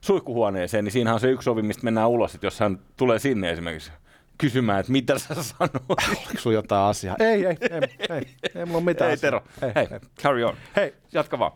suihkuhuoneeseen, 0.00 0.84
niin 0.84 0.92
siinähän 0.92 1.14
on 1.14 1.20
se 1.20 1.30
yksi 1.30 1.50
ovi, 1.50 1.62
mistä 1.62 1.84
mennään 1.84 2.08
ulos, 2.08 2.34
että 2.34 2.46
jos 2.46 2.60
hän 2.60 2.78
tulee 2.96 3.18
sinne 3.18 3.50
esimerkiksi 3.50 3.92
kysymään, 4.38 4.80
että 4.80 4.92
mitä 4.92 5.18
sä 5.18 5.34
sanoit. 5.34 5.72
Oliko 5.88 6.38
sulla 6.38 6.54
jotain 6.54 6.90
asiaa? 6.90 7.16
Ei, 7.18 7.46
ei, 7.46 7.56
ei, 7.60 7.80
ei, 8.10 8.26
ei 8.54 8.64
mulla 8.64 8.78
ole 8.78 8.84
mitään 8.84 9.10
Ei 9.10 9.14
asiaa. 9.14 9.40
Tero, 9.60 9.72
hei, 9.74 10.00
carry 10.22 10.44
on. 10.44 10.54
Hei, 10.76 10.94
Jatka 11.12 11.38
vaan. 11.38 11.52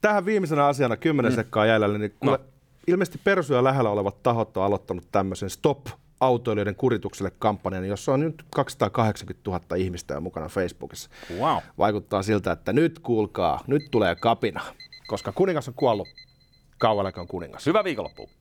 tähän 0.00 0.24
viimeisenä 0.24 0.66
asiana, 0.66 0.96
kymmenen 0.96 1.32
mm. 1.32 1.36
sekkaa 1.36 1.66
jäljellä, 1.66 1.98
niin 1.98 2.14
kuule, 2.20 2.38
No. 2.38 2.44
ilmeisesti 2.86 3.20
Persuja 3.24 3.64
lähellä 3.64 3.90
olevat 3.90 4.22
tahot 4.22 4.56
on 4.56 4.64
aloittanut 4.64 5.04
tämmöisen 5.12 5.50
Stop 5.50 5.86
autoilijoiden 6.20 6.74
kuritukselle 6.74 7.32
kampanjan, 7.38 7.88
jossa 7.88 8.12
on 8.12 8.20
nyt 8.20 8.44
280 8.50 9.50
000 9.50 9.76
ihmistä 9.76 10.14
jo 10.14 10.20
mukana 10.20 10.48
Facebookissa. 10.48 11.10
Wow. 11.38 11.56
Vaikuttaa 11.78 12.22
siltä, 12.22 12.52
että 12.52 12.72
nyt 12.72 12.98
kuulkaa, 12.98 13.60
nyt 13.66 13.82
tulee 13.90 14.14
kapina, 14.14 14.60
koska 15.06 15.32
kuningas 15.32 15.68
on 15.68 15.74
kuollut. 15.74 16.08
Kauan 16.78 17.06
aikaan 17.06 17.26
kuningas. 17.26 17.66
Hyvää 17.66 17.84
viikonloppua. 17.84 18.39